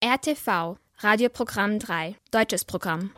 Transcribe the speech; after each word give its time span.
RTV, 0.00 0.76
Radioprogramm 0.98 1.80
3, 1.80 2.14
deutsches 2.30 2.64
Programm. 2.64 3.10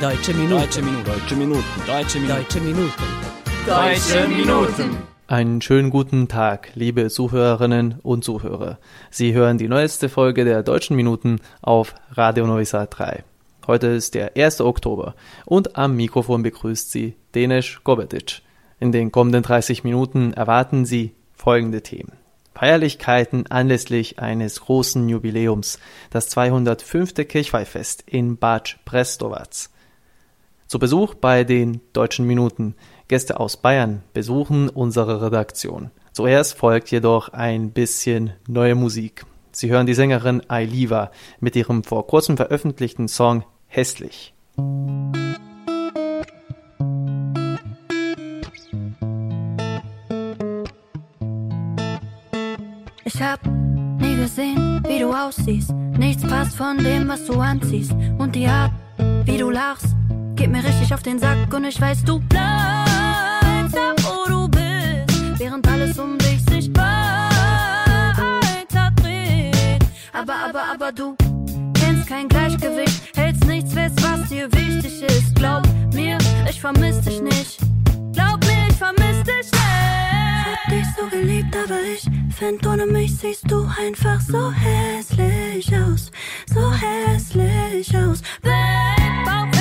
Deutsche 0.00 0.32
Minuten. 0.34 0.60
Deutsche 0.60 0.82
Minuten. 0.82 1.04
Deutsche 1.04 1.34
Minuten. 1.34 1.64
Deutsche 1.84 2.20
Minuten. 2.20 2.30
Deutsche 2.30 2.60
Minuten. 2.60 2.92
Deutsche 3.66 4.28
Minuten. 4.28 4.98
Einen 5.26 5.60
schönen 5.60 5.90
guten 5.90 6.28
Tag, 6.28 6.70
liebe 6.76 7.10
Zuhörerinnen 7.10 7.98
und 8.04 8.22
Zuhörer. 8.22 8.78
Sie 9.10 9.34
hören 9.34 9.58
die 9.58 9.66
neueste 9.66 10.08
Folge 10.08 10.44
der 10.44 10.62
Deutschen 10.62 10.94
Minuten 10.94 11.40
auf 11.60 11.96
Radio 12.12 12.46
Novi 12.46 12.66
Sad 12.66 12.96
3. 12.96 13.24
Heute 13.66 13.88
ist 13.88 14.14
der 14.14 14.36
1. 14.36 14.60
Oktober 14.60 15.16
und 15.44 15.76
am 15.76 15.96
Mikrofon 15.96 16.44
begrüßt 16.44 16.92
Sie 16.92 17.16
Denis 17.34 17.80
Gobetic. 17.82 18.42
In 18.78 18.92
den 18.92 19.10
kommenden 19.10 19.42
30 19.42 19.82
Minuten 19.82 20.32
erwarten 20.34 20.84
Sie 20.84 21.16
folgende 21.34 21.82
Themen. 21.82 22.12
Feierlichkeiten 22.56 23.46
anlässlich 23.50 24.18
eines 24.18 24.62
großen 24.62 25.06
Jubiläums, 25.10 25.78
das 26.08 26.30
205. 26.30 27.12
Kirchweihfest 27.28 28.02
in 28.06 28.38
Bad 28.38 28.78
Prestovac. 28.86 29.68
Zu 30.66 30.78
Besuch 30.78 31.14
bei 31.14 31.44
den 31.44 31.82
Deutschen 31.92 32.26
Minuten. 32.26 32.74
Gäste 33.08 33.38
aus 33.38 33.58
Bayern 33.58 34.02
besuchen 34.14 34.70
unsere 34.70 35.20
Redaktion. 35.20 35.90
Zuerst 36.12 36.56
folgt 36.56 36.90
jedoch 36.90 37.28
ein 37.28 37.72
bisschen 37.72 38.32
neue 38.48 38.74
Musik. 38.74 39.26
Sie 39.52 39.68
hören 39.68 39.86
die 39.86 39.94
Sängerin 39.94 40.42
Ailiva 40.48 41.10
mit 41.40 41.56
ihrem 41.56 41.84
vor 41.84 42.06
kurzem 42.06 42.38
veröffentlichten 42.38 43.08
Song 43.08 43.44
Hässlich. 43.66 44.32
Ich 53.06 53.22
hab 53.22 53.38
nie 53.46 54.16
gesehen, 54.16 54.82
wie 54.88 54.98
du 54.98 55.12
aussiehst. 55.12 55.70
Nichts 55.96 56.24
passt 56.24 56.56
von 56.56 56.76
dem, 56.76 57.06
was 57.06 57.24
du 57.24 57.40
anziehst. 57.40 57.92
Und 58.18 58.34
die 58.34 58.48
Art, 58.48 58.72
wie 59.24 59.38
du 59.38 59.48
lachst, 59.48 59.94
geht 60.34 60.50
mir 60.50 60.64
richtig 60.64 60.92
auf 60.92 61.04
den 61.04 61.20
Sack. 61.20 61.54
Und 61.54 61.66
ich 61.66 61.80
weiß, 61.80 62.02
du 62.02 62.18
bleibst 62.18 63.76
da, 63.76 63.94
wo 64.02 64.28
du 64.28 64.48
bist. 64.48 65.38
Während 65.38 65.68
alles 65.68 65.96
um 66.00 66.18
dich 66.18 66.44
sich 66.50 66.68
weiter 66.74 68.40
dreht. 68.96 69.84
Aber, 70.12 70.34
aber, 70.48 70.62
aber 70.74 70.90
du 70.90 71.14
kennst 71.74 72.08
kein 72.08 72.26
Gleichgewicht. 72.28 73.16
Hältst 73.16 73.46
nichts 73.46 73.72
fest, 73.72 74.02
was 74.02 74.28
dir 74.28 74.52
wichtig 74.52 75.00
ist. 75.04 75.32
Glaub 75.36 75.62
mir, 75.94 76.18
ich 76.50 76.60
vermiss 76.60 77.00
dich 77.02 77.22
nicht. 77.22 77.55
Geliebt, 81.20 81.56
aber 81.56 81.80
ich 81.94 82.06
find, 82.34 82.66
ohne 82.66 82.84
mich 82.84 83.16
siehst 83.16 83.50
du 83.50 83.66
einfach 83.82 84.20
so 84.20 84.52
hässlich 84.52 85.74
aus. 85.74 86.10
So 86.52 86.70
hässlich 86.70 87.96
aus. 87.96 88.20
Babe, 88.42 89.55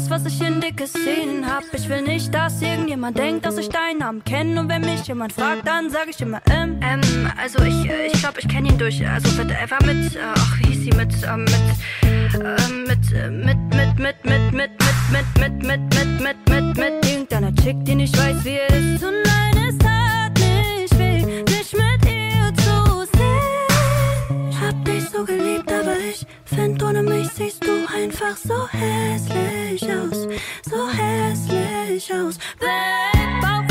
alles, 0.00 0.10
was 0.10 0.26
ich 0.26 0.40
in 0.40 0.60
dir 0.60 0.72
gesehen 0.72 1.46
hab. 1.46 1.64
Ich 1.72 1.88
will 1.88 2.02
nicht, 2.02 2.32
dass 2.32 2.62
irgendjemand 2.62 3.18
denkt, 3.18 3.44
dass 3.44 3.58
ich 3.58 3.68
deinen 3.68 3.98
Namen 3.98 4.24
kenne. 4.24 4.60
Und 4.60 4.68
wenn 4.68 4.82
mich 4.82 5.06
jemand 5.06 5.32
fragt, 5.32 5.66
dann 5.66 5.90
sag 5.90 6.08
ich 6.08 6.20
immer, 6.20 6.40
ähm, 6.50 6.80
ähm, 6.82 7.00
also 7.40 7.62
ich, 7.62 7.88
äh, 7.88 8.06
ich 8.06 8.20
glaube, 8.20 8.40
ich 8.40 8.48
kenne 8.48 8.68
ihn 8.68 8.78
durch, 8.78 9.06
also 9.06 9.30
mit, 9.42 9.50
er 9.50 9.70
war 9.70 9.84
mit, 9.84 10.14
äh, 10.14 10.18
ach, 10.34 10.58
wie 10.58 10.72
hieß 10.72 10.84
sie, 10.84 10.92
mit, 10.92 11.14
ähm, 11.24 11.44
mit, 11.44 12.34
ähm, 12.34 12.84
mit, 12.84 13.12
äh, 13.12 13.30
mit, 13.30 13.58
mit, 13.74 13.98
mit, 13.98 14.24
mit, 14.24 14.52
mit, 14.52 14.70
mit, 15.10 15.26
mit, 15.38 15.62
mit, 15.62 15.94
mit, 15.96 16.20
mit, 16.20 16.48
mit, 16.48 16.76
mit 16.76 17.06
irgendeiner 17.06 17.54
Chick, 17.56 17.76
die 17.84 17.94
nicht 17.94 18.16
weiß, 18.16 18.44
wie 18.44 18.56
er 18.56 18.68
ist. 18.68 19.04
Und 19.04 19.14
nein, 19.24 19.68
es 19.68 19.78
tat 19.78 20.32
nicht 20.38 20.98
weh, 20.98 21.42
dich 21.44 21.72
mit 21.72 22.04
ihr 22.06 22.52
zu 22.56 23.04
sehen. 23.12 24.50
Ich 24.50 24.60
hab 24.60 24.84
dich 24.84 25.04
so 25.10 25.24
geliebt, 25.24 25.70
aber 25.70 25.96
ich 25.98 26.26
find, 26.60 26.82
ohne 26.82 27.02
mich 27.02 27.28
siehst 27.28 27.64
du 27.64 27.72
einfach 27.94 28.36
so 28.36 28.68
hässlich 28.68 29.82
aus. 29.84 30.28
So 30.70 30.88
hässlich 30.90 32.12
aus. 32.14 32.38
Babe, 32.58 33.69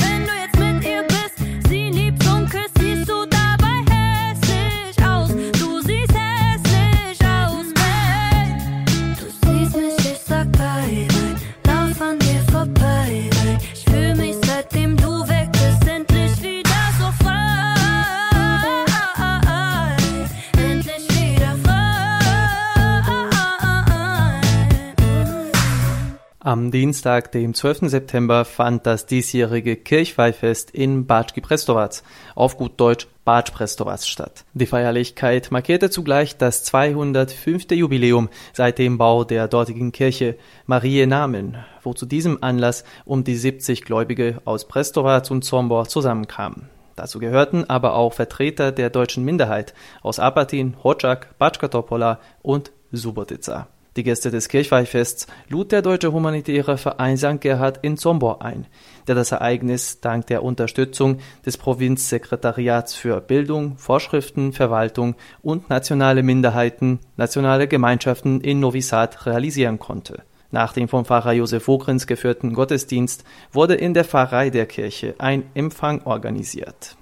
Am 26.50 26.72
Dienstag, 26.72 27.32
dem 27.32 27.54
12. 27.54 27.92
September, 27.92 28.44
fand 28.44 28.88
das 28.88 29.06
diesjährige 29.06 29.76
Kirchweihfest 29.76 30.72
in 30.72 31.06
Batschki 31.06 31.42
Prestovac, 31.42 32.02
auf 32.34 32.58
gut 32.58 32.72
Deutsch 32.78 33.06
Batsch 33.24 33.52
Prestovac 33.52 34.02
statt. 34.02 34.46
Die 34.56 34.66
Feierlichkeit 34.66 35.52
markierte 35.52 35.92
zugleich 35.92 36.38
das 36.38 36.64
205. 36.64 37.70
Jubiläum 37.70 38.30
seit 38.52 38.80
dem 38.80 38.98
Bau 38.98 39.26
der 39.26 39.48
dortigen 39.48 39.92
Kirche 39.92 40.38
Marie 40.66 41.06
Namen, 41.06 41.56
wo 41.84 41.94
zu 41.94 42.08
diesem 42.08 42.42
Anlass 42.42 42.84
um 43.06 43.24
die 43.24 43.36
70 43.36 43.86
Gläubige 43.86 44.42
aus 44.44 44.68
Prestovac 44.68 45.30
und 45.30 45.44
Zombor 45.44 45.88
zusammenkamen. 45.88 46.68
Dazu 46.96 47.20
gehörten 47.20 47.70
aber 47.70 47.94
auch 47.94 48.14
Vertreter 48.14 48.72
der 48.72 48.90
deutschen 48.90 49.24
Minderheit 49.24 49.76
aus 50.02 50.18
Apatin, 50.18 50.78
Hoczak, 50.84 51.38
Batschka 51.38 51.68
Topola 51.68 52.20
und 52.42 52.72
Subotica. 52.92 53.68
Die 53.96 54.04
Gäste 54.04 54.30
des 54.30 54.50
Kirchweihfests 54.50 55.26
lud 55.48 55.72
der 55.72 55.82
Deutsche 55.82 56.14
Humanitäre 56.14 56.78
Verein 56.78 57.18
St. 57.18 57.42
Gerhard 57.42 57.80
in 57.82 57.98
Zombor 57.98 58.44
ein, 58.44 58.68
der 59.08 59.16
das 59.16 59.32
Ereignis 59.32 60.00
dank 60.00 60.28
der 60.28 60.44
Unterstützung 60.44 61.18
des 61.44 61.58
Provinzsekretariats 61.58 62.94
für 62.94 63.20
Bildung, 63.20 63.78
Vorschriften, 63.78 64.54
Verwaltung 64.54 65.16
und 65.42 65.72
nationale 65.72 66.22
Minderheiten, 66.22 67.00
nationale 67.18 67.68
Gemeinschaften 67.68 68.42
in 68.42 68.60
Novi 68.60 68.82
Sad 68.82 69.26
realisieren 69.26 69.80
konnte. 69.80 70.22
Nach 70.52 70.72
dem 70.72 70.88
vom 70.88 71.06
Pfarrer 71.06 71.34
Josef 71.34 71.64
Vogrins 71.64 72.06
geführten 72.06 72.54
Gottesdienst 72.54 73.24
wurde 73.52 73.74
in 73.74 73.96
der 73.96 74.06
Pfarrei 74.06 74.52
der 74.52 74.68
Kirche 74.68 75.16
ein 75.18 75.44
Empfang 75.56 76.04
organisiert. 76.06 76.96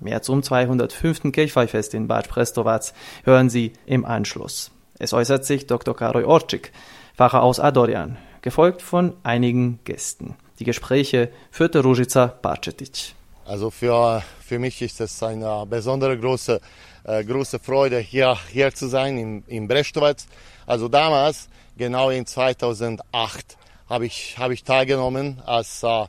Mehr 0.00 0.20
zum 0.20 0.42
205. 0.42 1.32
Kirchweihfest 1.32 1.94
in 1.94 2.08
Bad 2.08 2.28
Prestovac 2.28 2.92
hören 3.24 3.48
Sie 3.48 3.72
im 3.86 4.04
Anschluss. 4.04 4.75
Es 4.98 5.12
äußert 5.12 5.44
sich 5.44 5.66
Dr. 5.66 5.94
Karol 5.94 6.24
Orczyk, 6.24 6.72
Pfarrer 7.16 7.42
aus 7.42 7.60
Adorian, 7.60 8.16
gefolgt 8.40 8.80
von 8.80 9.14
einigen 9.22 9.78
Gästen. 9.84 10.36
Die 10.58 10.64
Gespräche 10.64 11.30
führte 11.50 11.82
Ružica 11.82 12.26
Barcetic. 12.40 13.14
Also 13.44 13.70
für, 13.70 14.22
für 14.40 14.58
mich 14.58 14.80
ist 14.80 15.00
es 15.00 15.22
eine 15.22 15.66
besondere 15.66 16.18
große, 16.18 16.60
äh, 17.04 17.24
große 17.24 17.58
Freude, 17.58 17.98
hier, 17.98 18.36
hier 18.50 18.74
zu 18.74 18.88
sein 18.88 19.18
in, 19.18 19.44
in 19.46 19.68
Brestovac. 19.68 20.16
Also 20.66 20.88
damals, 20.88 21.48
genau 21.76 22.10
in 22.10 22.26
2008, 22.26 23.56
habe 23.88 24.06
ich, 24.06 24.36
habe 24.38 24.54
ich 24.54 24.64
teilgenommen, 24.64 25.42
als 25.44 25.82
äh, 25.82 26.06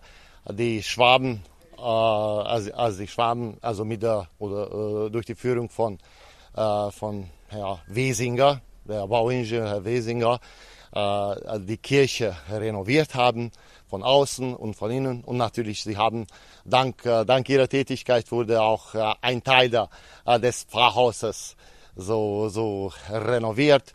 die 0.50 0.82
Schwaben, 0.82 1.44
äh, 1.78 1.82
als, 1.82 2.72
als 2.72 2.98
die 2.98 3.08
Schwaben, 3.08 3.58
also 3.62 3.84
mit 3.84 4.02
der, 4.02 4.30
oder 4.40 5.06
äh, 5.06 5.10
durch 5.12 5.26
die 5.26 5.36
Führung 5.36 5.70
von, 5.70 6.00
äh, 6.56 6.90
von 6.92 7.30
Herr 7.50 7.80
Wesinger, 7.88 8.62
der 8.88 9.08
Bauingenieur 9.08 9.84
Wesinger, 9.84 10.40
äh, 10.94 11.60
die 11.60 11.78
Kirche 11.78 12.36
renoviert 12.50 13.16
haben, 13.16 13.52
von 13.88 14.04
außen 14.04 14.56
und 14.56 14.76
von 14.76 14.92
innen. 14.92 15.24
Und 15.24 15.38
natürlich, 15.38 15.84
sie 15.84 15.98
haben 15.98 16.28
dank, 16.66 17.06
äh, 17.06 17.26
dank 17.26 17.48
ihrer 17.50 17.68
Tätigkeit 17.68 18.32
wurde 18.32 18.62
auch 18.62 18.96
äh, 18.96 19.14
ein 19.22 19.44
Teil 19.44 19.70
der, 19.70 19.90
äh, 20.26 20.40
des 20.40 20.64
Pfarrhauses 20.64 21.56
so, 21.96 22.50
so 22.50 22.92
renoviert. 23.10 23.94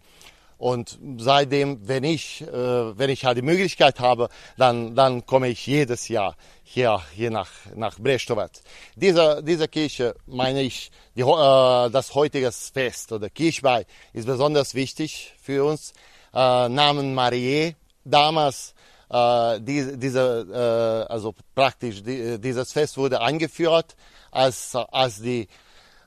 Und 0.63 0.97
seitdem, 1.19 1.89
wenn 1.89 2.05
ich, 2.05 2.41
äh, 2.43 2.97
wenn 2.97 3.11
ich 3.11 3.25
halt 3.25 3.37
die 3.37 3.43
Möglichkeit 3.43 3.99
habe, 3.99 4.29
dann, 4.57 4.95
dann 4.95 5.27
komme 5.27 5.49
ich 5.49 5.67
jedes 5.67 6.07
Jahr 6.07 6.37
hier, 6.63 7.03
hier 7.17 7.33
nach, 7.33 7.51
nach 7.75 7.99
Brestovac. 7.99 8.53
Diese, 8.95 9.43
diese 9.43 9.67
Kirche, 9.67 10.15
meine 10.25 10.63
ich, 10.63 10.93
die, 11.17 11.23
äh, 11.23 11.91
das 11.91 12.15
heutige 12.15 12.53
Fest 12.53 13.11
oder 13.11 13.29
Kirchweih 13.29 13.87
ist 14.13 14.27
besonders 14.27 14.77
wichtig 14.77 15.35
für 15.43 15.65
uns. 15.65 15.95
Äh, 16.33 16.69
Namen 16.69 17.13
Marie, 17.13 17.75
damals 18.05 18.75
äh, 19.11 19.59
die, 19.59 19.99
diese, 19.99 21.07
äh, 21.09 21.13
also 21.13 21.35
praktisch 21.57 22.05
die, 22.05 22.39
dieses 22.39 22.71
Fest 22.71 22.97
wurde 22.99 23.21
eingeführt, 23.21 23.97
als, 24.31 24.77
als 24.77 25.21
die, 25.21 25.49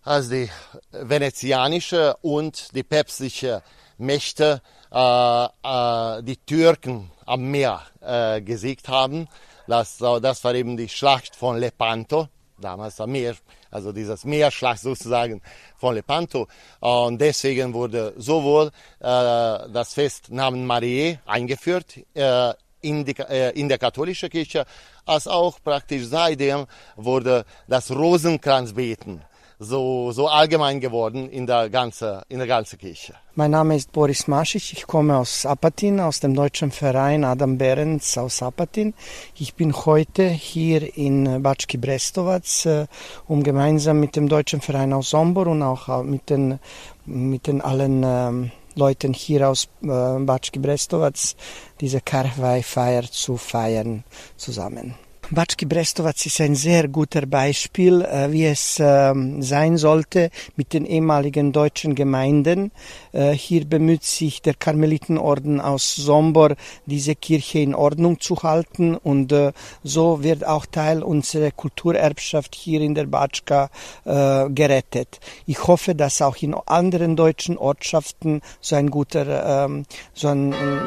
als 0.02 0.30
die 0.30 0.50
venezianische 0.94 2.16
und 2.22 2.74
die 2.74 2.84
päpstliche 2.84 3.62
Mächte 3.98 4.62
äh, 4.92 5.46
äh, 5.46 6.24
die 6.24 6.38
Türken 6.38 7.12
am 7.26 7.44
Meer 7.52 7.82
äh, 8.02 8.42
gesiegt 8.42 8.88
haben. 8.88 9.28
Das, 9.68 9.98
das 9.98 10.44
war 10.44 10.54
eben 10.54 10.78
die 10.78 10.90
Schlacht 10.90 11.36
von 11.36 11.58
Lepanto, 11.58 12.28
damals 12.60 13.02
am 13.02 13.12
Meer, 13.12 13.36
also 13.72 13.92
dieses 13.92 14.24
Meerschlacht 14.26 14.80
sozusagen 14.80 15.42
von 15.78 15.96
Lepanto. 15.96 16.48
Und 16.80 17.20
deswegen 17.20 17.74
wurde 17.74 18.14
sowohl 18.18 18.68
äh, 18.68 18.72
das 19.00 19.94
Fest 19.94 20.32
Namen 20.32 20.66
Mariä 20.66 21.20
eingeführt 21.26 21.98
äh, 22.14 22.54
in, 22.82 23.04
die, 23.04 23.18
äh, 23.18 23.60
in 23.60 23.68
der 23.68 23.80
katholischen 23.80 24.30
Kirche, 24.30 24.66
als 25.06 25.28
auch 25.28 25.60
praktisch 25.64 26.06
seitdem 26.06 26.68
wurde 26.96 27.46
das 27.68 27.90
Rosenkranzbeten 27.92 29.24
so, 29.60 30.12
so 30.12 30.28
allgemein 30.28 30.80
geworden 30.80 31.30
in 31.30 31.46
der 31.48 31.70
ganzen, 31.70 32.22
in 32.28 32.40
der 32.40 32.48
ganzen 32.48 32.78
Kirche. 32.78 33.14
Mein 33.36 33.52
Name 33.52 33.76
ist 33.76 33.92
Boris 33.92 34.28
Maschich, 34.28 34.74
ich 34.74 34.88
komme 34.88 35.18
aus 35.18 35.46
Apatin, 35.46 36.00
aus 36.00 36.20
dem 36.20 36.36
deutschen 36.36 36.72
Verein 36.72 37.24
Adam 37.24 37.58
Behrens 37.58 38.18
aus 38.18 38.42
Apatin. 38.42 38.94
Ich 39.38 39.56
bin 39.56 39.74
heute 39.74 40.28
hier 40.28 40.98
in 40.98 41.42
Batschki 41.42 41.78
Brestovac, 41.78 42.66
äh, 42.66 42.88
um 43.28 43.44
gemeinsam 43.44 44.00
mit 44.00 44.16
dem 44.16 44.28
deutschen 44.28 44.62
Verein 44.62 44.94
aus 44.94 45.10
Sombor 45.10 45.48
und 45.48 45.62
auch 45.64 46.04
mit 46.04 46.30
den, 46.30 46.60
mit 47.06 47.48
den 47.48 47.62
allen 47.62 48.04
ähm, 48.04 48.52
Leuten 48.76 49.14
hier 49.14 49.50
aus 49.50 49.70
äh, 49.84 50.20
Batschki 50.20 50.60
Brestovac 50.60 51.36
diese 51.80 52.02
Karweih-Feier 52.02 53.04
zu 53.04 53.38
feiern 53.38 54.04
zusammen. 54.38 54.96
Batschki 55.32 55.66
Brestovac 55.66 56.24
ist 56.24 56.40
ein 56.40 56.54
sehr 56.54 56.88
guter 56.88 57.26
Beispiel, 57.26 58.04
äh, 58.04 58.32
wie 58.32 58.46
es 58.46 58.78
ähm, 58.80 59.42
sein 59.42 59.76
sollte 59.76 60.30
mit 60.56 60.72
den 60.72 60.86
ehemaligen 60.86 61.52
deutschen 61.52 61.96
Gemeinden. 61.96 62.72
Äh, 63.12 63.32
hier 63.32 63.66
bemüht 63.66 64.04
sich 64.04 64.44
der 64.44 64.54
Karmelitenorden 64.54 65.60
aus 65.60 65.96
Sombor, 65.96 66.56
diese 66.86 67.16
Kirche 67.16 67.58
in 67.58 67.74
Ordnung 67.74 68.20
zu 68.20 68.44
halten 68.44 68.96
und 68.96 69.32
äh, 69.32 69.52
so 69.84 70.22
wird 70.22 70.46
auch 70.46 70.68
Teil 70.68 71.02
unserer 71.02 71.50
Kulturerbschaft 71.50 72.54
hier 72.54 72.82
in 72.82 72.94
der 72.94 73.06
Batschka 73.06 73.70
gerettet. 74.06 75.20
Ich 75.46 75.68
hoffe, 75.68 75.96
dass 75.96 76.22
auch 76.22 76.36
in 76.42 76.54
anderen 76.54 77.16
deutschen 77.16 77.58
Ortschaften 77.58 78.42
so 78.62 78.76
ein 78.76 78.90
guter, 78.92 79.66
ähm, 79.66 79.86
so, 80.14 80.28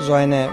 so 0.00 0.12
eine 0.12 0.48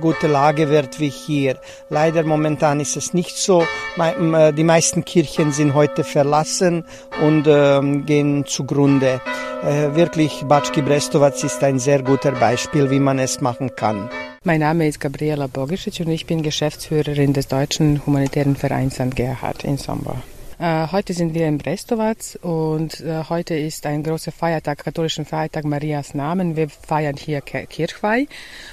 gute 0.00 0.26
Lage 0.26 0.68
wird 0.68 1.00
wie 1.00 1.08
hier. 1.08 1.58
Leider 1.88 2.24
momentan 2.24 2.80
ist 2.80 2.96
es 2.96 3.14
nicht 3.14 3.29
nicht 3.30 3.38
so. 3.38 3.64
Äh, 3.96 4.52
die 4.52 4.64
meisten 4.64 5.04
Kirchen 5.04 5.52
sind 5.52 5.74
heute 5.74 6.04
verlassen 6.04 6.84
und 7.22 7.46
äh, 7.46 7.80
gehen 8.04 8.44
zugrunde. 8.46 9.20
Äh, 9.62 9.94
wirklich, 9.94 10.44
Batschki 10.48 10.82
Brestovac 10.82 11.42
ist 11.44 11.62
ein 11.62 11.78
sehr 11.78 12.02
guter 12.02 12.32
Beispiel, 12.32 12.90
wie 12.90 12.98
man 12.98 13.18
es 13.18 13.40
machen 13.40 13.74
kann. 13.76 14.08
Mein 14.42 14.60
Name 14.60 14.88
ist 14.88 15.00
Gabriela 15.00 15.46
Bogischitsch 15.46 16.00
und 16.00 16.10
ich 16.10 16.26
bin 16.26 16.42
Geschäftsführerin 16.42 17.32
des 17.32 17.46
Deutschen 17.48 18.04
Humanitären 18.06 18.56
Vereins 18.56 18.94
St. 18.94 19.14
Gerhard 19.14 19.64
in 19.64 19.76
Sombor. 19.76 20.22
Äh, 20.60 20.88
heute 20.92 21.14
sind 21.14 21.32
wir 21.32 21.48
in 21.48 21.56
Brestovac 21.56 22.38
und 22.42 23.00
äh, 23.00 23.24
heute 23.30 23.54
ist 23.54 23.86
ein 23.86 24.02
großer 24.02 24.30
Feiertag, 24.30 24.84
katholischen 24.84 25.24
Feiertag 25.24 25.64
Marias 25.64 26.12
Namen. 26.12 26.54
Wir 26.54 26.68
feiern 26.68 27.16
hier 27.16 27.40
Kirchweih 27.40 28.26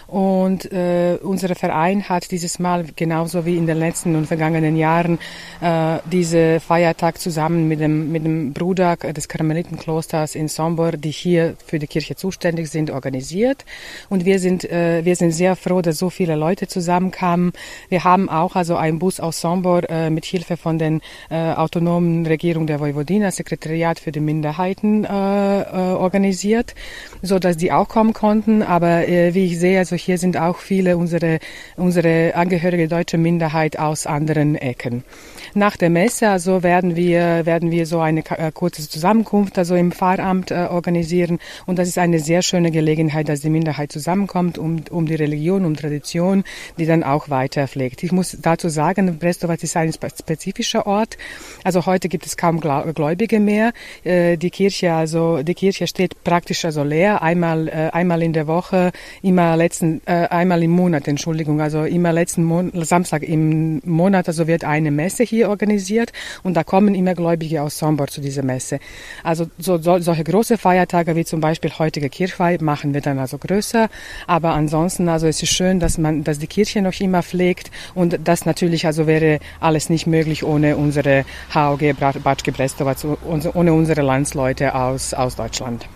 und 0.07 0.69
äh, 0.73 1.17
unser 1.23 1.55
Verein 1.55 2.09
hat 2.09 2.29
dieses 2.31 2.59
Mal 2.59 2.87
genauso 2.93 3.45
wie 3.45 3.55
in 3.55 3.67
den 3.67 3.77
letzten 3.77 4.17
und 4.17 4.25
vergangenen 4.25 4.75
Jahren 4.75 5.17
äh, 5.61 5.99
diese 6.11 6.59
Feiertag 6.59 7.21
zusammen 7.21 7.69
mit 7.69 7.79
dem 7.79 8.11
mit 8.11 8.25
dem 8.25 8.51
Bruder 8.51 8.97
des 8.97 9.29
Karmelitenklosters 9.29 10.35
in 10.35 10.49
Sombor, 10.49 10.91
die 10.91 11.11
hier 11.11 11.55
für 11.65 11.79
die 11.79 11.87
Kirche 11.87 12.17
zuständig 12.17 12.69
sind, 12.69 12.91
organisiert. 12.91 13.63
Und 14.09 14.25
wir 14.25 14.39
sind 14.39 14.69
äh, 14.69 15.05
wir 15.05 15.15
sind 15.15 15.31
sehr 15.31 15.55
froh, 15.55 15.81
dass 15.81 15.99
so 15.99 16.09
viele 16.09 16.35
Leute 16.35 16.67
zusammenkamen. 16.67 17.53
Wir 17.87 18.03
haben 18.03 18.27
auch 18.27 18.57
also 18.57 18.75
einen 18.75 18.99
Bus 18.99 19.21
aus 19.21 19.39
Sombor 19.39 19.89
äh, 19.89 20.09
mit 20.09 20.25
Hilfe 20.25 20.57
von 20.57 20.77
den 20.77 20.99
äh, 21.29 21.53
autonomen 21.77 22.25
Regierung 22.25 22.65
der 22.65 22.79
Vojvodina, 22.79 23.29
Sekretariat 23.29 23.99
für 23.99 24.11
die 24.11 24.19
Minderheiten 24.19 25.03
äh, 25.03 25.61
äh, 25.61 25.93
organisiert, 25.93 26.73
so 27.21 27.37
dass 27.37 27.55
die 27.55 27.71
auch 27.71 27.87
kommen 27.87 28.13
konnten. 28.13 28.63
Aber 28.63 29.07
äh, 29.07 29.35
wie 29.35 29.45
ich 29.45 29.59
sehe, 29.59 29.77
also 29.77 29.95
hier 29.95 30.17
sind 30.17 30.37
auch 30.37 30.57
viele 30.57 30.97
unsere 30.97 31.39
unsere 31.75 32.33
Angehörige 32.33 32.87
deutsche 32.87 33.19
Minderheit 33.19 33.77
aus 33.77 34.07
anderen 34.07 34.55
Ecken. 34.55 35.03
Nach 35.53 35.77
der 35.77 35.91
Messe 35.91 36.29
also 36.29 36.63
werden 36.63 36.95
wir 36.95 37.45
werden 37.45 37.69
wir 37.69 37.85
so 37.85 37.99
eine 37.99 38.23
äh, 38.25 38.51
kurze 38.51 38.89
Zusammenkunft 38.89 39.57
also 39.59 39.75
im 39.75 39.91
Pfarramt 39.91 40.49
äh, 40.49 40.67
organisieren 40.69 41.37
und 41.67 41.77
das 41.77 41.87
ist 41.87 41.99
eine 41.99 42.19
sehr 42.19 42.41
schöne 42.41 42.71
Gelegenheit, 42.71 43.29
dass 43.29 43.41
die 43.41 43.51
Minderheit 43.51 43.91
zusammenkommt, 43.91 44.57
um 44.57 44.81
um 44.89 45.05
die 45.05 45.15
Religion, 45.15 45.63
um 45.63 45.75
Tradition, 45.75 46.43
die 46.79 46.87
dann 46.87 47.03
auch 47.03 47.29
weiter 47.29 47.67
pflegt. 47.67 48.01
Ich 48.01 48.11
muss 48.11 48.35
dazu 48.41 48.69
sagen, 48.69 49.19
Brestovac 49.19 49.61
ist 49.61 49.77
ein 49.77 49.93
spezifischer 49.93 50.87
Ort. 50.87 51.17
Also 51.67 51.85
heute 51.85 52.07
gibt 52.07 52.25
es 52.25 52.37
kaum 52.37 52.61
Gläubige 52.61 53.41
mehr. 53.41 53.73
Äh, 54.05 54.37
die 54.37 54.51
Kirche, 54.51 54.93
also 54.93 55.43
die 55.43 55.53
Kirche 55.53 55.85
steht 55.85 56.23
praktisch 56.23 56.63
also 56.63 56.81
leer. 56.81 57.21
Einmal, 57.21 57.67
äh, 57.67 57.89
einmal 57.91 58.23
in 58.23 58.31
der 58.31 58.47
Woche, 58.47 58.93
immer 59.21 59.57
letzten, 59.57 59.99
äh, 60.05 60.29
einmal 60.29 60.63
im 60.63 60.71
Monat, 60.71 61.09
Entschuldigung, 61.09 61.59
also 61.59 61.83
immer 61.83 62.13
letzten 62.13 62.45
Mon 62.45 62.71
Samstag 62.85 63.23
im 63.23 63.81
Monat, 63.83 64.29
also 64.29 64.47
wird 64.47 64.63
eine 64.63 64.91
Messe 64.91 65.25
hier 65.25 65.49
organisiert 65.49 66.13
und 66.41 66.53
da 66.53 66.63
kommen 66.63 66.95
immer 66.95 67.15
Gläubige 67.15 67.61
aus 67.61 67.77
Sombor 67.77 68.07
zu 68.07 68.21
dieser 68.21 68.43
Messe. 68.43 68.79
Also 69.21 69.47
so, 69.57 69.77
so, 69.77 69.99
solche 69.99 70.23
große 70.23 70.57
Feiertage 70.57 71.17
wie 71.17 71.25
zum 71.25 71.41
Beispiel 71.41 71.71
heutige 71.77 72.07
Kirchweih 72.07 72.59
machen 72.61 72.93
wir 72.93 73.01
dann 73.01 73.19
also 73.19 73.37
größer. 73.37 73.89
Aber 74.25 74.53
ansonsten, 74.53 75.09
also 75.09 75.27
es 75.27 75.43
ist 75.43 75.51
schön, 75.51 75.81
dass 75.81 75.97
man, 75.97 76.23
dass 76.23 76.39
die 76.39 76.47
Kirche 76.47 76.81
noch 76.81 76.97
immer 77.01 77.23
pflegt 77.23 77.71
und 77.93 78.19
das 78.23 78.45
natürlich 78.45 78.85
also 78.85 79.05
wäre 79.05 79.39
alles 79.59 79.89
nicht 79.89 80.07
möglich 80.07 80.45
ohne 80.45 80.77
unsere 80.77 81.25
HOG 81.57 81.95
Batschke 82.23 82.51
Brestovac, 82.51 82.97
ohne 83.53 83.73
unsere 83.73 84.01
Landsleute 84.01 84.75
aus, 84.75 85.13
aus 85.13 85.35
Deutschland. 85.35 85.87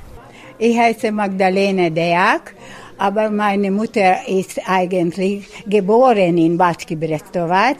Ich 0.58 0.78
heiße 0.78 1.12
Magdalene 1.12 1.92
Deak, 1.92 2.56
aber 2.98 3.30
meine 3.30 3.72
Mutter 3.72 4.28
ist 4.28 4.60
eigentlich 4.66 5.48
geboren 5.68 6.38
in 6.38 6.58
Batschke 6.58 6.96
Brestovac 6.96 7.78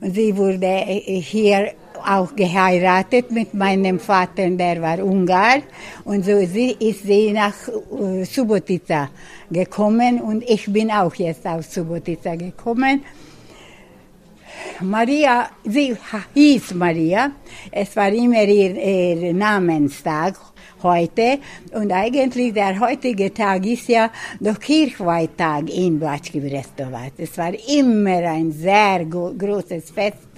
sie 0.00 0.36
wurde 0.36 0.68
hier 0.68 1.72
auch 2.06 2.34
geheiratet 2.36 3.30
mit 3.30 3.54
meinem 3.54 3.98
Vater, 3.98 4.50
der 4.50 4.82
war 4.82 5.02
Ungar. 5.02 5.60
Und 6.04 6.24
so 6.24 6.32
ist 6.32 7.06
sie 7.06 7.32
nach 7.32 7.54
äh, 7.68 8.24
Subotica 8.24 9.08
gekommen 9.50 10.20
und 10.20 10.42
ich 10.48 10.70
bin 10.70 10.90
auch 10.90 11.14
jetzt 11.14 11.46
aus 11.46 11.72
Subotica 11.72 12.34
gekommen. 12.34 13.02
Maria, 14.80 15.48
sie 15.64 15.96
hieß 16.34 16.74
Maria. 16.74 17.32
Es 17.70 17.94
war 17.96 18.12
immer 18.12 18.44
ihr, 18.44 18.76
ihr 18.76 19.34
Namenstag 19.34 20.36
heute. 20.84 21.38
Und 21.72 21.90
eigentlich 21.90 22.52
der 22.52 22.78
heutige 22.78 23.32
Tag 23.34 23.66
ist 23.66 23.88
ja 23.88 24.10
der 24.38 24.54
Kirchweihtag 24.54 25.68
in 25.70 25.98
Batschki 25.98 26.40
Brestovac. 26.40 27.12
Es 27.16 27.36
war 27.36 27.52
immer 27.68 28.22
ein 28.30 28.52
sehr 28.52 29.04
großes 29.04 29.90
Fest. 29.90 30.28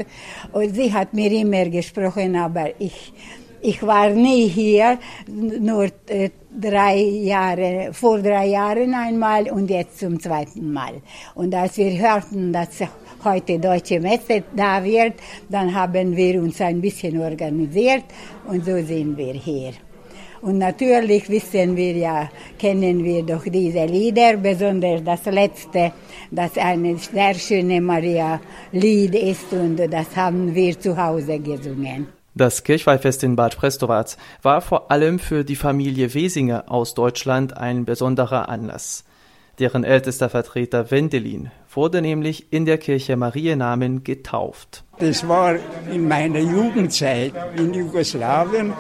Und 0.53 0.75
sie 0.75 0.93
hat 0.93 1.13
mir 1.13 1.31
immer 1.33 1.69
gesprochen, 1.69 2.37
aber 2.37 2.71
ich, 2.79 3.13
ich 3.61 3.83
war 3.83 4.11
nie 4.11 4.49
hier, 4.49 4.99
nur 5.27 5.89
äh, 6.07 6.31
drei 6.59 6.97
Jahre, 6.97 7.91
vor 7.93 8.21
drei 8.21 8.47
Jahren 8.47 8.95
einmal 8.95 9.51
und 9.51 9.69
jetzt 9.69 9.99
zum 9.99 10.19
zweiten 10.19 10.73
Mal. 10.73 11.03
Und 11.35 11.55
als 11.55 11.77
wir 11.77 11.99
hörten, 11.99 12.53
dass 12.53 12.79
heute 13.27 13.59
Deutsche 13.59 14.01
Messe 14.01 14.45
da 14.55 14.83
wird, 14.83 15.15
dann 15.49 15.75
haben 15.75 16.17
wir 16.17 16.41
uns 16.41 16.61
ein 16.61 16.81
bisschen 16.81 17.21
organisiert 17.21 18.05
und 18.47 18.65
so 18.65 18.77
sind 18.83 19.17
wir 19.19 19.35
hier. 19.35 19.73
Und 20.43 20.59
natürlich 20.59 21.29
wissen 21.29 21.77
wir 21.77 21.93
ja, 21.93 22.31
kennen 22.59 23.03
wir 23.03 23.23
doch 23.23 23.45
diese 23.45 23.85
Lieder, 23.87 24.37
besonders 24.37 25.03
das 25.03 25.25
letzte, 25.27 25.93
das 26.31 26.57
eine 26.57 26.97
sehr 26.99 27.35
schöne 27.35 27.81
Maria-Lied 27.81 29.15
ist 29.15 29.53
und 29.53 29.77
das 29.77 30.15
haben 30.15 30.55
wir 30.55 30.79
zu 30.79 30.97
Hause 30.97 31.41
gesungen. 31.41 32.07
Das 32.35 32.65
Kirchweihfest 32.65 33.25
in 33.25 33.35
Bad 33.35 33.57
Prestovac 33.57 34.17
war 34.43 34.61
vor 34.61 34.91
allem 34.91 35.19
für 35.19 35.43
die 35.43 35.57
Familie 35.57 36.13
Wesinger 36.13 36.65
aus 36.69 36.93
Deutschland 36.93 37.57
ein 37.57 37.87
besonderer 37.87 38.49
Anlass. 38.51 39.05
Deren 39.59 39.85
ältester 39.85 40.29
Vertreter 40.29 40.91
Wendelin 40.91 41.51
wurde 41.77 42.03
nämlich 42.03 42.53
in 42.53 42.65
der 42.65 42.79
Kirche 42.79 43.17
Marienamen 43.17 44.03
getauft. 44.03 44.85
Das 44.99 45.27
war 45.29 45.57
in 45.93 46.09
meiner 46.09 46.41
Jugendzeit 46.41 47.33
in 47.57 47.75
Jugoslawien 47.75 48.73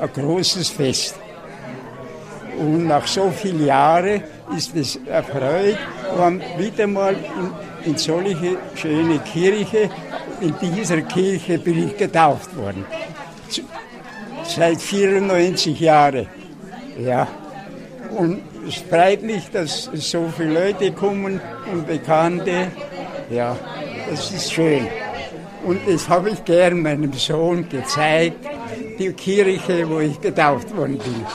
ein 0.00 0.12
großes 0.12 0.70
Fest. 0.70 1.16
Und 2.58 2.86
nach 2.86 3.06
so 3.06 3.30
vielen 3.30 3.66
Jahren 3.66 4.22
ist 4.56 4.76
es 4.76 4.96
erfreut, 5.06 5.76
wenn 6.16 6.40
wieder 6.56 6.86
mal 6.86 7.14
in, 7.14 7.90
in 7.90 7.96
solche 7.98 8.56
schöne 8.76 9.18
Kirche, 9.18 9.90
in 10.40 10.54
dieser 10.60 11.02
Kirche 11.02 11.58
bin 11.58 11.88
ich 11.88 11.96
getauft 11.96 12.56
worden 12.56 12.84
seit 14.44 14.80
94 14.80 15.80
Jahren. 15.80 16.26
Ja. 16.98 17.26
Und 18.16 18.42
es 18.66 18.76
freut 18.76 19.22
mich, 19.22 19.50
dass 19.50 19.84
so 19.92 20.28
viele 20.36 20.66
Leute 20.66 20.92
kommen 20.92 21.40
und 21.70 21.86
Bekannte. 21.86 22.70
Ja, 23.30 23.56
das 24.08 24.30
ist 24.30 24.52
schön. 24.52 24.86
Und 25.64 25.80
das 25.86 26.08
habe 26.08 26.30
ich 26.30 26.44
gern 26.44 26.82
meinem 26.82 27.12
Sohn 27.14 27.68
gezeigt, 27.68 28.46
die 28.98 29.12
Kirche, 29.12 29.88
wo 29.88 30.00
ich 30.00 30.20
getauft 30.20 30.76
worden 30.76 30.98
bin. 30.98 31.26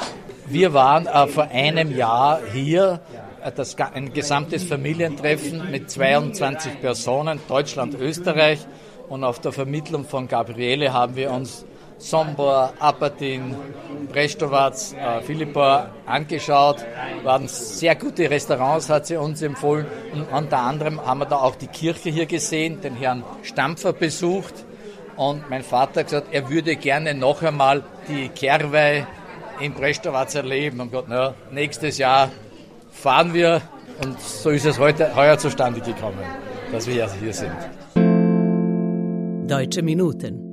Wir 0.48 0.74
waren 0.74 1.08
äh, 1.08 1.28
vor 1.28 1.48
einem 1.52 1.96
Jahr 1.96 2.40
hier, 2.54 3.02
äh, 3.44 3.52
das, 3.52 3.76
ein 3.76 4.14
gesamtes 4.14 4.64
Familientreffen 4.64 5.70
mit 5.72 5.90
22 5.90 6.80
Personen, 6.82 7.40
Deutschland, 7.48 7.96
Österreich. 8.00 8.60
Und 9.08 9.24
auf 9.24 9.40
der 9.40 9.52
Vermittlung 9.52 10.06
von 10.06 10.28
Gabriele 10.28 10.94
haben 10.94 11.16
wir 11.16 11.32
uns 11.32 11.66
Sombor, 12.00 12.74
Apatin, 12.80 13.56
Brestovac, 14.12 14.74
äh, 14.94 15.22
Philippa 15.22 15.92
angeschaut. 16.06 16.78
Waren 17.24 17.48
sehr 17.48 17.96
gute 17.96 18.30
Restaurants, 18.30 18.90
hat 18.90 19.06
sie 19.06 19.18
uns 19.18 19.42
empfohlen. 19.42 19.86
Und 20.14 20.24
unter 20.32 20.60
anderem 20.60 21.06
haben 21.06 21.20
wir 21.20 21.26
da 21.26 21.36
auch 21.36 21.56
die 21.56 21.68
Kirche 21.68 22.10
hier 22.10 22.26
gesehen, 22.26 22.82
den 22.82 22.96
Herrn 22.96 23.24
Stampfer 23.44 23.94
besucht. 23.94 24.54
Und 25.18 25.50
mein 25.50 25.64
Vater 25.64 26.00
hat 26.00 26.08
gesagt, 26.08 26.28
er 26.32 26.50
würde 26.50 26.78
gerne 26.78 27.14
noch 27.14 27.44
einmal 27.44 27.84
die 28.08 28.30
Kerwei 28.30 29.06
in 29.60 29.74
Brestovac 29.74 30.34
erleben. 30.34 30.80
Und 30.80 30.92
Gott, 30.92 31.06
na, 31.10 31.34
nächstes 31.52 31.98
Jahr 31.98 32.30
fahren 32.92 33.34
wir. 33.34 33.62
Und 34.02 34.20
so 34.22 34.50
ist 34.52 34.66
es 34.66 34.80
heute, 34.80 35.14
heuer 35.16 35.38
zustande 35.38 35.82
gekommen, 35.82 36.20
dass 36.72 36.88
wir 36.88 37.10
hier 37.20 37.34
sind. 37.34 37.52
Deutsche 39.50 39.82
Minuten. 39.82 40.49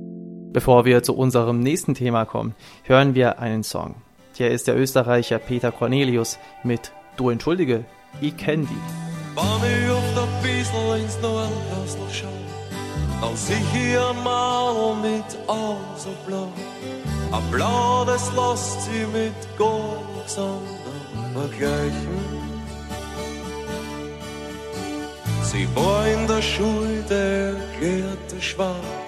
Bevor 0.56 0.86
wir 0.86 1.02
zu 1.02 1.14
unserem 1.14 1.60
nächsten 1.60 1.92
Thema 1.92 2.25
kommen, 2.25 2.54
hören 2.84 3.14
wir 3.14 3.40
einen 3.40 3.62
Song. 3.62 3.94
Hier 4.32 4.50
ist 4.50 4.66
der 4.66 4.75
Österreicher 4.75 5.38
Peter 5.38 5.70
Cornelius 5.70 6.38
mit 6.64 6.92
Du 7.18 7.28
entschuldige, 7.28 7.84
ich 8.22 8.34
kenn 8.38 8.66
die. 8.66 9.36
Wenn 9.36 9.84
ich 9.84 9.90
auf 9.90 10.14
der 10.14 10.48
Biesel 10.48 11.04
ins 11.04 11.20
Nordkastel 11.20 12.06
schau, 12.10 12.28
dann 13.20 13.36
sieh 13.36 13.52
ich 13.52 13.98
ein 13.98 14.25
Mal 14.25 14.94
mit 15.02 15.38
Augen 15.46 15.94
so 15.98 16.08
blau. 16.26 16.48
Ein 17.32 17.50
Blau, 17.50 18.06
das 18.06 18.32
lässt 18.34 18.80
sie 18.80 19.04
mit 19.12 19.58
gar 19.58 19.98
nichts 20.16 20.38
vergleichen. 21.34 22.18
Sie 25.42 25.68
war 25.76 26.06
in 26.08 26.26
der 26.26 26.40
Schule 26.40 27.04
der 27.10 27.52
erklärte 27.58 28.40
Schwarz 28.40 29.05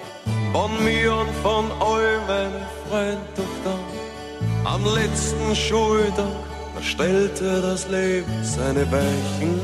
von 0.51 0.83
mir 0.83 1.13
und 1.13 1.29
von 1.43 1.67
meinen 1.67 2.65
Freunden 2.89 3.21
doch 3.35 3.55
dann. 3.63 4.73
Am 4.73 4.83
letzten 4.95 5.55
Schultag, 5.55 6.25
da 6.75 6.81
stellte 6.81 7.61
das 7.61 7.87
Leben 7.87 8.43
seine 8.43 8.85
Weichen. 8.91 9.61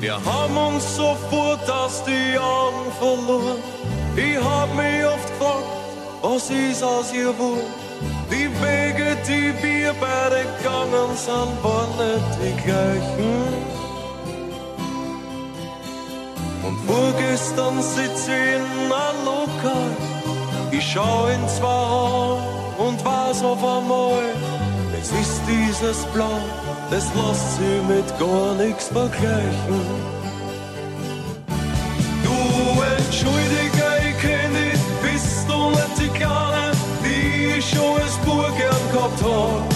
Wir 0.00 0.14
haben 0.24 0.56
uns 0.56 0.96
sofort 0.96 1.70
aus 1.70 2.02
die 2.04 2.38
Augen 2.38 2.90
verloren. 2.98 3.58
Ich 4.16 4.38
hab 4.42 4.74
mich 4.74 5.04
oft 5.04 5.28
gefragt, 5.28 5.64
was 6.22 6.50
ist 6.50 6.82
aus 6.82 7.12
ihr 7.12 7.38
wohl? 7.38 7.62
Die 8.30 8.48
Wege, 8.62 9.16
die 9.28 9.52
wir 9.62 9.94
beide 10.00 10.44
gegangen 10.56 11.16
sind, 11.16 11.52
waren 11.62 11.90
nicht 11.98 12.38
die 12.42 12.62
gleichen. 12.62 13.79
Und 16.62 16.78
vorgestern 16.86 17.82
sitze 17.82 18.30
ich 18.32 18.54
in 18.56 18.92
einem 18.92 19.24
Lokal. 19.24 19.90
Ich 20.70 20.92
schau 20.92 21.26
in 21.26 21.48
zwei 21.48 21.66
Augen 21.66 22.42
und 22.78 23.04
weiß 23.04 23.42
auf 23.44 23.58
einmal, 23.58 24.22
es 25.00 25.10
ist 25.10 25.40
dieses 25.48 26.04
Blau, 26.12 26.38
das 26.90 27.06
lässt 27.14 27.56
sich 27.56 27.82
mit 27.88 28.18
gar 28.18 28.54
nichts 28.54 28.88
vergleichen. 28.88 29.80
Du 32.22 32.82
entschuldige, 32.96 33.86
ich 34.08 34.18
kenn 34.20 34.52
dich, 34.54 34.80
bist 35.02 35.48
du 35.48 35.70
nicht 35.70 35.98
die 35.98 36.18
Kleine, 36.18 36.72
die 37.04 37.58
ich 37.58 37.70
schon 37.70 38.00
als 38.00 38.16
Bub 38.18 38.56
gern 38.56 38.92
gehabt 38.92 39.22
hab. 39.22 39.69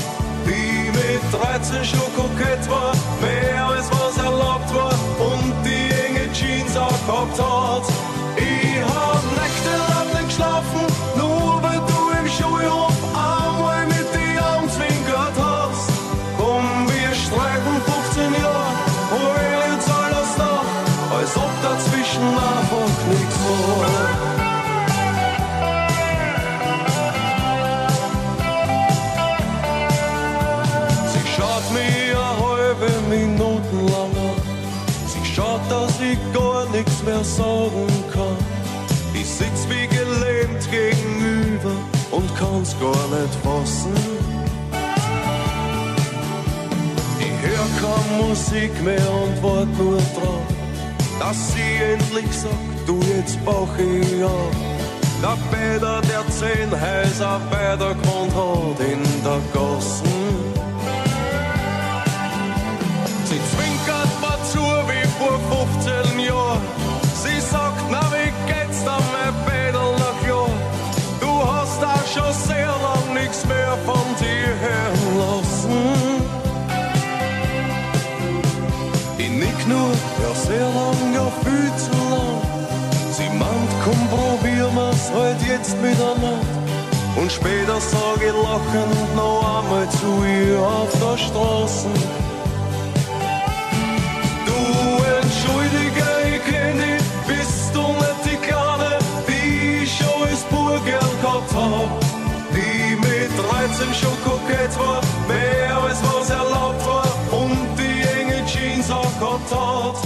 Sitz 39.65 39.69
wie 39.69 39.87
gelähmt 39.87 40.71
gegenüber 40.71 41.73
und 42.11 42.37
kann's 42.37 42.75
gar 42.81 42.91
nicht 42.91 43.35
fassen. 43.43 43.95
Ich 47.19 47.49
hör 47.49 47.67
keine 47.81 48.23
Musik 48.23 48.83
mehr 48.83 49.11
und 49.13 49.43
wart 49.43 49.79
nur 49.79 49.97
drauf, 49.97 50.47
dass 51.19 51.53
sie 51.53 51.83
endlich 51.93 52.33
sagt, 52.33 52.55
du 52.87 53.01
jetzt 53.17 53.43
brauch 53.45 53.77
ich 53.79 54.25
auf. 54.25 54.57
Der 55.23 55.37
Bäder, 55.51 56.01
der 56.03 56.29
zehn 56.31 56.71
Häuser 56.71 57.41
bei 57.51 57.77
der 57.77 57.95
Grund 57.95 58.35
hat 58.35 58.81
in 58.81 59.03
der 59.23 59.41
Gassen. 59.53 60.14
Lassen. 75.19 76.25
Ich 79.19 79.31
nick 79.31 79.69
nur, 79.69 79.91
ja 80.23 80.35
sehr 80.35 80.69
lang, 80.79 81.15
ja 81.15 81.27
viel 81.43 81.71
zu 81.77 81.93
lang. 82.13 82.55
Sie 83.17 83.29
meint, 83.39 83.73
komm 83.85 84.01
probieren 84.09 84.75
wir's 84.75 85.11
halt 85.15 85.41
jetzt 85.47 85.77
miteinander. 85.81 86.39
Und 87.17 87.31
später 87.31 87.81
sag 87.81 88.17
ich 88.17 88.33
lachend 88.33 89.17
noch 89.17 89.59
einmal 89.59 89.89
zu 89.91 90.25
ihr 90.25 90.59
auf 90.61 90.91
der 91.01 91.17
Straße. 91.17 91.89
Du 94.47 94.61
entschuldige, 95.21 96.07
ich 96.35 96.45
kenn 96.45 96.79
dich, 96.79 97.07
bist 97.29 97.75
du 97.75 97.83
nicht 97.83 98.21
die 98.25 98.37
Kleine, 98.47 98.99
die 99.29 99.85
ich 99.85 99.97
schon 99.97 100.29
als 100.29 100.43
Bub 100.51 100.85
gern 100.85 101.15
gehabt 101.23 101.55
hab. 101.55 101.89
Die 102.53 102.97
mit 102.97 103.31
13 103.39 103.95
schon 103.95 104.24
kokett 104.65 104.79
war, 104.79 105.01
mehr 105.29 105.77
als 105.83 106.03
was 106.03 106.31
erlaubt 106.31 106.87
war 106.87 107.05
und 107.39 107.59
die 107.79 108.03
enge 108.21 108.47
Jeans 108.47 108.91
auch 108.91 109.19
gehabt 109.19 109.51
hat. 109.55 109.97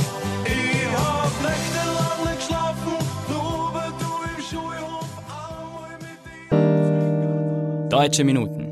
Ich 0.45 0.87
hab 0.97 1.33
nächtelang 1.43 2.25
nicht 2.25 2.38
geschlafen, 2.38 2.93
nur 3.29 3.75
weil 3.75 3.93
du 3.99 4.11
im 4.37 4.43
Schulhof 4.43 5.09
einmal 5.29 5.99
mit 7.83 7.93
Deutsche 7.93 8.25
Minuten. 8.25 8.65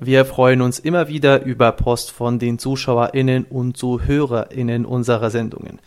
Wir 0.00 0.24
freuen 0.24 0.62
uns 0.62 0.78
immer 0.78 1.08
wieder 1.08 1.44
über 1.44 1.72
Post 1.72 2.10
von 2.10 2.38
den 2.38 2.58
ZuschauerInnen 2.58 3.44
und 3.44 3.76
ZuhörerInnen 3.76 4.84
unserer 4.84 5.30
Sendungen. 5.30 5.80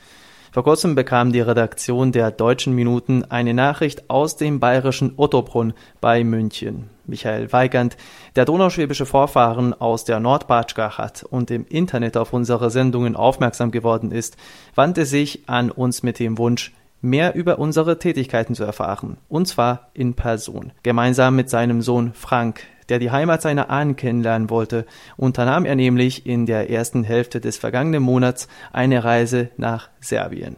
Vor 0.55 0.63
kurzem 0.63 0.95
bekam 0.95 1.33
die 1.33 1.41
Redaktion 1.41 2.13
der 2.13 2.31
Deutschen 2.31 2.73
Minuten 2.73 3.25
eine 3.25 3.53
Nachricht 3.53 4.09
aus 4.09 4.37
dem 4.37 4.61
bayerischen 4.61 5.11
Ottobrunn 5.17 5.73
bei 5.99 6.23
München. 6.23 6.89
Michael 7.05 7.51
Weigand, 7.51 7.97
der 8.37 8.45
donauschwäbische 8.45 9.05
Vorfahren 9.05 9.73
aus 9.73 10.05
der 10.05 10.21
Nordbatschka 10.21 10.97
hat 10.97 11.23
und 11.23 11.51
im 11.51 11.65
Internet 11.67 12.15
auf 12.15 12.31
unsere 12.31 12.71
Sendungen 12.71 13.17
aufmerksam 13.17 13.71
geworden 13.71 14.13
ist, 14.13 14.37
wandte 14.75 15.05
sich 15.05 15.41
an 15.47 15.71
uns 15.71 16.03
mit 16.03 16.19
dem 16.19 16.37
Wunsch, 16.37 16.73
mehr 17.01 17.35
über 17.35 17.59
unsere 17.59 17.99
Tätigkeiten 17.99 18.55
zu 18.55 18.63
erfahren, 18.63 19.17
und 19.27 19.49
zwar 19.49 19.89
in 19.93 20.13
Person. 20.13 20.71
Gemeinsam 20.83 21.35
mit 21.35 21.49
seinem 21.49 21.81
Sohn 21.81 22.13
Frank, 22.13 22.61
der 22.89 22.99
die 22.99 23.11
Heimat 23.11 23.41
seiner 23.41 23.69
Ahnen 23.69 23.95
kennenlernen 23.95 24.49
wollte, 24.49 24.85
unternahm 25.17 25.65
er 25.65 25.75
nämlich 25.75 26.25
in 26.25 26.45
der 26.45 26.69
ersten 26.69 27.03
Hälfte 27.03 27.41
des 27.41 27.57
vergangenen 27.57 28.03
Monats 28.03 28.47
eine 28.71 29.03
Reise 29.03 29.49
nach 29.57 29.89
Serbien. 29.99 30.57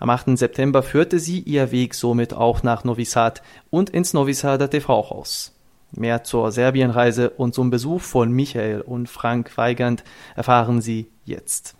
Am 0.00 0.10
8. 0.10 0.38
September 0.38 0.82
führte 0.82 1.18
sie 1.18 1.40
ihr 1.40 1.72
Weg 1.72 1.94
somit 1.94 2.32
auch 2.32 2.62
nach 2.62 2.84
Novi 2.84 3.04
Sad 3.04 3.42
und 3.70 3.90
ins 3.90 4.14
Novi 4.14 4.34
Sader 4.34 4.70
TV-Haus. 4.70 5.54
Mehr 5.90 6.22
zur 6.22 6.52
Serbienreise 6.52 7.30
und 7.30 7.54
zum 7.54 7.70
Besuch 7.70 8.02
von 8.02 8.30
Michael 8.30 8.82
und 8.82 9.08
Frank 9.08 9.56
Weigand 9.56 10.04
erfahren 10.36 10.80
Sie 10.80 11.10
jetzt. 11.24 11.74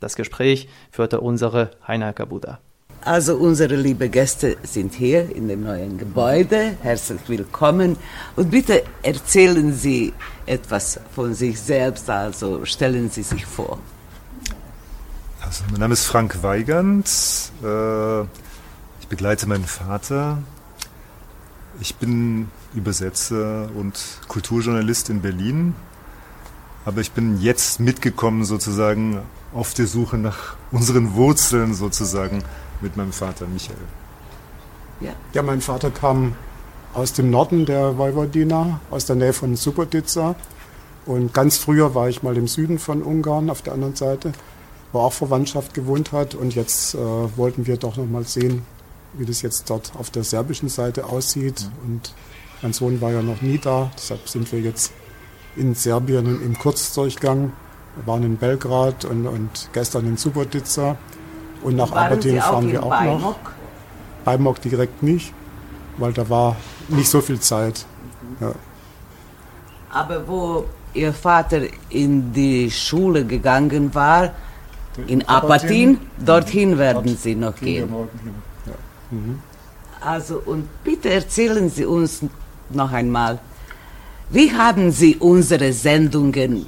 Das 0.00 0.16
Gespräch 0.16 0.68
führte 0.90 1.20
unsere 1.20 1.70
Heiner 1.86 2.12
Kabuda. 2.12 2.58
Also 3.04 3.34
unsere 3.34 3.74
liebe 3.74 4.08
Gäste 4.08 4.56
sind 4.62 4.94
hier 4.94 5.34
in 5.34 5.48
dem 5.48 5.64
neuen 5.64 5.98
Gebäude. 5.98 6.76
Herzlich 6.82 7.20
willkommen 7.26 7.96
und 8.36 8.52
bitte 8.52 8.84
erzählen 9.02 9.72
Sie 9.72 10.12
etwas 10.46 11.00
von 11.12 11.34
sich 11.34 11.60
selbst, 11.60 12.08
also 12.08 12.64
stellen 12.64 13.10
Sie 13.10 13.24
sich 13.24 13.44
vor. 13.44 13.80
Also 15.40 15.64
mein 15.72 15.80
Name 15.80 15.94
ist 15.94 16.04
Frank 16.04 16.44
Weigand. 16.44 17.10
Äh, 17.64 18.20
ich 18.20 19.08
begleite 19.08 19.48
meinen 19.48 19.64
Vater. 19.64 20.38
Ich 21.80 21.96
bin 21.96 22.52
Übersetzer 22.72 23.68
und 23.74 23.98
Kulturjournalist 24.28 25.10
in 25.10 25.22
Berlin. 25.22 25.74
Aber 26.84 27.00
ich 27.00 27.10
bin 27.10 27.40
jetzt 27.40 27.80
mitgekommen 27.80 28.44
sozusagen 28.44 29.22
auf 29.52 29.74
der 29.74 29.88
Suche 29.88 30.18
nach 30.18 30.54
unseren 30.70 31.14
Wurzeln 31.14 31.74
sozusagen 31.74 32.44
mit 32.82 32.96
meinem 32.96 33.12
Vater 33.12 33.46
Michael. 33.46 33.76
Ja, 35.00 35.12
ja 35.32 35.42
mein 35.42 35.60
Vater 35.60 35.90
kam 35.90 36.34
aus 36.94 37.12
dem 37.12 37.30
Norden 37.30 37.64
der 37.64 37.96
Vojvodina, 37.96 38.80
aus 38.90 39.06
der 39.06 39.16
Nähe 39.16 39.32
von 39.32 39.56
Subotica. 39.56 40.34
Und 41.06 41.34
ganz 41.34 41.56
früher 41.56 41.94
war 41.94 42.08
ich 42.08 42.22
mal 42.22 42.36
im 42.36 42.46
Süden 42.46 42.78
von 42.78 43.02
Ungarn 43.02 43.50
auf 43.50 43.62
der 43.62 43.72
anderen 43.72 43.96
Seite, 43.96 44.32
wo 44.92 45.00
auch 45.00 45.12
Verwandtschaft 45.12 45.74
gewohnt 45.74 46.12
hat. 46.12 46.34
Und 46.34 46.54
jetzt 46.54 46.94
äh, 46.94 46.98
wollten 46.98 47.66
wir 47.66 47.76
doch 47.76 47.96
noch 47.96 48.06
mal 48.06 48.24
sehen, 48.24 48.62
wie 49.14 49.26
das 49.26 49.42
jetzt 49.42 49.68
dort 49.68 49.92
auf 49.98 50.10
der 50.10 50.24
serbischen 50.24 50.68
Seite 50.68 51.06
aussieht. 51.06 51.62
Mhm. 51.62 51.90
Und 51.90 52.14
mein 52.62 52.72
Sohn 52.72 53.00
war 53.00 53.10
ja 53.10 53.22
noch 53.22 53.42
nie 53.42 53.58
da, 53.58 53.90
deshalb 53.96 54.28
sind 54.28 54.50
wir 54.52 54.60
jetzt 54.60 54.92
in 55.56 55.74
Serbien 55.74 56.40
im 56.42 56.58
Kurzdurchgang. 56.58 57.52
Wir 57.96 58.06
waren 58.06 58.22
in 58.22 58.36
Belgrad 58.36 59.04
und, 59.04 59.26
und 59.26 59.68
gestern 59.72 60.06
in 60.06 60.16
Subotica. 60.16 60.96
Und 61.62 61.76
nach 61.76 61.92
Aberdeen 61.92 62.40
fahren 62.40 62.70
wir 62.70 62.82
auch 62.82 62.90
Beimok? 62.90 63.20
noch. 63.20 63.36
Beimok 64.24 64.60
direkt 64.60 65.02
nicht, 65.02 65.32
weil 65.98 66.12
da 66.12 66.28
war 66.28 66.56
nicht 66.88 67.08
so 67.08 67.20
viel 67.20 67.40
Zeit. 67.40 67.86
Ja. 68.40 68.52
Aber 69.90 70.26
wo 70.26 70.64
Ihr 70.94 71.12
Vater 71.12 71.62
in 71.88 72.32
die 72.32 72.70
Schule 72.70 73.24
gegangen 73.24 73.94
war, 73.94 74.30
in 75.06 75.26
Apatin, 75.26 75.98
dorthin 76.18 76.76
werden 76.78 77.04
Dort 77.06 77.18
Sie 77.18 77.34
noch 77.34 77.56
gehen. 77.56 77.88
Ja. 78.66 78.72
Mhm. 79.10 79.38
Also, 80.00 80.42
und 80.44 80.68
bitte 80.84 81.10
erzählen 81.10 81.70
Sie 81.70 81.86
uns 81.86 82.20
noch 82.70 82.92
einmal, 82.92 83.38
wie 84.30 84.52
haben 84.52 84.90
Sie 84.90 85.16
unsere 85.16 85.72
Sendungen 85.72 86.66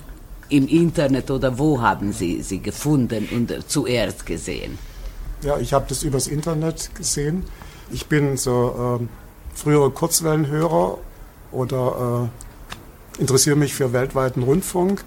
im 0.55 0.69
Internet 0.69 1.31
oder 1.31 1.59
wo 1.59 1.81
haben 1.81 2.13
Sie 2.13 2.43
sie 2.43 2.61
gefunden 2.61 3.29
und 3.33 3.53
zuerst 3.67 4.25
gesehen? 4.25 4.79
Ja, 5.43 5.59
ich 5.59 5.73
habe 5.73 5.87
das 5.89 6.05
übers 6.05 6.29
Internet 6.29 6.95
gesehen. 6.95 7.45
Ich 7.91 8.07
bin 8.07 8.37
so 8.37 9.01
äh, 9.01 9.07
frühere 9.55 9.91
Kurzwellenhörer 9.91 10.99
oder 11.51 12.31
äh, 13.19 13.21
interessiere 13.21 13.57
mich 13.57 13.75
für 13.75 13.93
weltweiten 13.93 14.45
Rundfunk. 14.45 15.05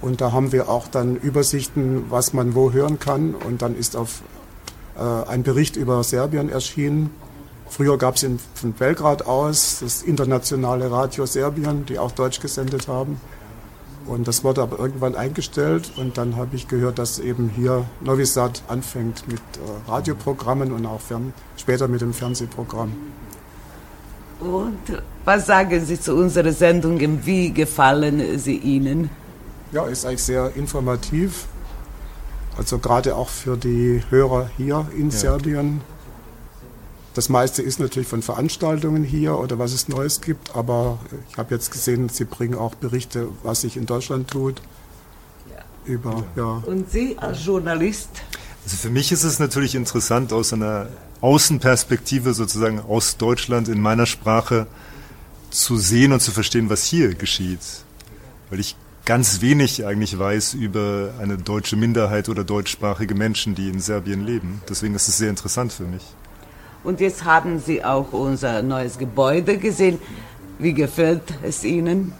Und 0.00 0.20
da 0.20 0.32
haben 0.32 0.52
wir 0.52 0.68
auch 0.68 0.88
dann 0.88 1.16
Übersichten, 1.16 2.04
was 2.10 2.32
man 2.32 2.54
wo 2.54 2.72
hören 2.72 2.98
kann. 2.98 3.34
Und 3.34 3.62
dann 3.62 3.76
ist 3.76 3.96
auf 3.96 4.22
äh, 4.96 5.00
ein 5.28 5.44
Bericht 5.44 5.76
über 5.76 6.02
Serbien 6.02 6.48
erschienen. 6.48 7.10
Früher 7.68 7.98
gab 7.98 8.16
es 8.16 8.26
von 8.54 8.72
Belgrad 8.72 9.26
aus 9.26 9.78
das 9.80 10.02
internationale 10.02 10.90
Radio 10.90 11.24
Serbien, 11.24 11.86
die 11.86 11.98
auch 11.98 12.12
Deutsch 12.12 12.40
gesendet 12.40 12.88
haben. 12.88 13.20
Und 14.08 14.26
das 14.26 14.42
wurde 14.42 14.62
aber 14.62 14.78
irgendwann 14.78 15.14
eingestellt 15.14 15.92
und 15.96 16.16
dann 16.16 16.36
habe 16.36 16.56
ich 16.56 16.66
gehört, 16.66 16.98
dass 16.98 17.18
eben 17.18 17.50
hier 17.54 17.84
Novi 18.00 18.24
Sad 18.24 18.62
anfängt 18.66 19.28
mit 19.28 19.38
äh, 19.38 19.90
Radioprogrammen 19.90 20.72
und 20.72 20.86
auch 20.86 21.00
fern, 21.00 21.34
später 21.58 21.88
mit 21.88 22.00
dem 22.00 22.14
Fernsehprogramm. 22.14 22.92
Und 24.40 24.78
was 25.26 25.46
sagen 25.46 25.84
Sie 25.84 26.00
zu 26.00 26.14
unseren 26.14 26.54
Sendungen? 26.54 27.26
Wie 27.26 27.52
gefallen 27.52 28.38
sie 28.38 28.56
Ihnen? 28.56 29.10
Ja, 29.72 29.84
ist 29.86 30.06
eigentlich 30.06 30.22
sehr 30.22 30.56
informativ. 30.56 31.46
Also 32.56 32.78
gerade 32.78 33.14
auch 33.14 33.28
für 33.28 33.56
die 33.56 34.02
Hörer 34.08 34.48
hier 34.56 34.86
in 34.96 35.10
ja. 35.10 35.16
Serbien 35.16 35.80
das 37.14 37.28
meiste 37.28 37.62
ist 37.62 37.80
natürlich 37.80 38.08
von 38.08 38.22
Veranstaltungen 38.22 39.02
hier 39.02 39.38
oder 39.38 39.58
was 39.58 39.72
es 39.72 39.88
Neues 39.88 40.20
gibt, 40.20 40.54
aber 40.54 40.98
ich 41.30 41.36
habe 41.36 41.54
jetzt 41.54 41.70
gesehen, 41.70 42.08
Sie 42.08 42.24
bringen 42.24 42.54
auch 42.54 42.74
Berichte, 42.74 43.28
was 43.42 43.62
sich 43.62 43.76
in 43.76 43.86
Deutschland 43.86 44.30
tut. 44.30 44.60
Ja. 45.50 45.64
Über, 45.84 46.24
ja. 46.36 46.62
Und 46.64 46.90
Sie 46.90 47.18
als 47.18 47.44
Journalist? 47.44 48.10
Also 48.64 48.76
für 48.76 48.90
mich 48.90 49.12
ist 49.12 49.24
es 49.24 49.38
natürlich 49.38 49.74
interessant, 49.74 50.32
aus 50.32 50.52
einer 50.52 50.88
Außenperspektive 51.20 52.34
sozusagen 52.34 52.80
aus 52.80 53.16
Deutschland 53.16 53.68
in 53.68 53.80
meiner 53.80 54.06
Sprache 54.06 54.66
zu 55.50 55.78
sehen 55.78 56.12
und 56.12 56.20
zu 56.20 56.30
verstehen, 56.30 56.70
was 56.70 56.84
hier 56.84 57.14
geschieht. 57.14 57.60
Weil 58.50 58.60
ich 58.60 58.76
ganz 59.04 59.40
wenig 59.40 59.86
eigentlich 59.86 60.18
weiß 60.18 60.54
über 60.54 61.14
eine 61.18 61.38
deutsche 61.38 61.76
Minderheit 61.76 62.28
oder 62.28 62.44
deutschsprachige 62.44 63.14
Menschen, 63.14 63.54
die 63.54 63.68
in 63.68 63.80
Serbien 63.80 64.24
leben. 64.24 64.60
Deswegen 64.68 64.94
ist 64.94 65.08
es 65.08 65.16
sehr 65.16 65.30
interessant 65.30 65.72
für 65.72 65.84
mich. 65.84 66.02
Und 66.84 67.00
jetzt 67.00 67.24
haben 67.24 67.58
Sie 67.58 67.84
auch 67.84 68.12
unser 68.12 68.62
neues 68.62 68.98
Gebäude 68.98 69.58
gesehen. 69.58 69.98
Wie 70.58 70.72
gefällt 70.72 71.22
es 71.42 71.64
Ihnen? 71.64 72.12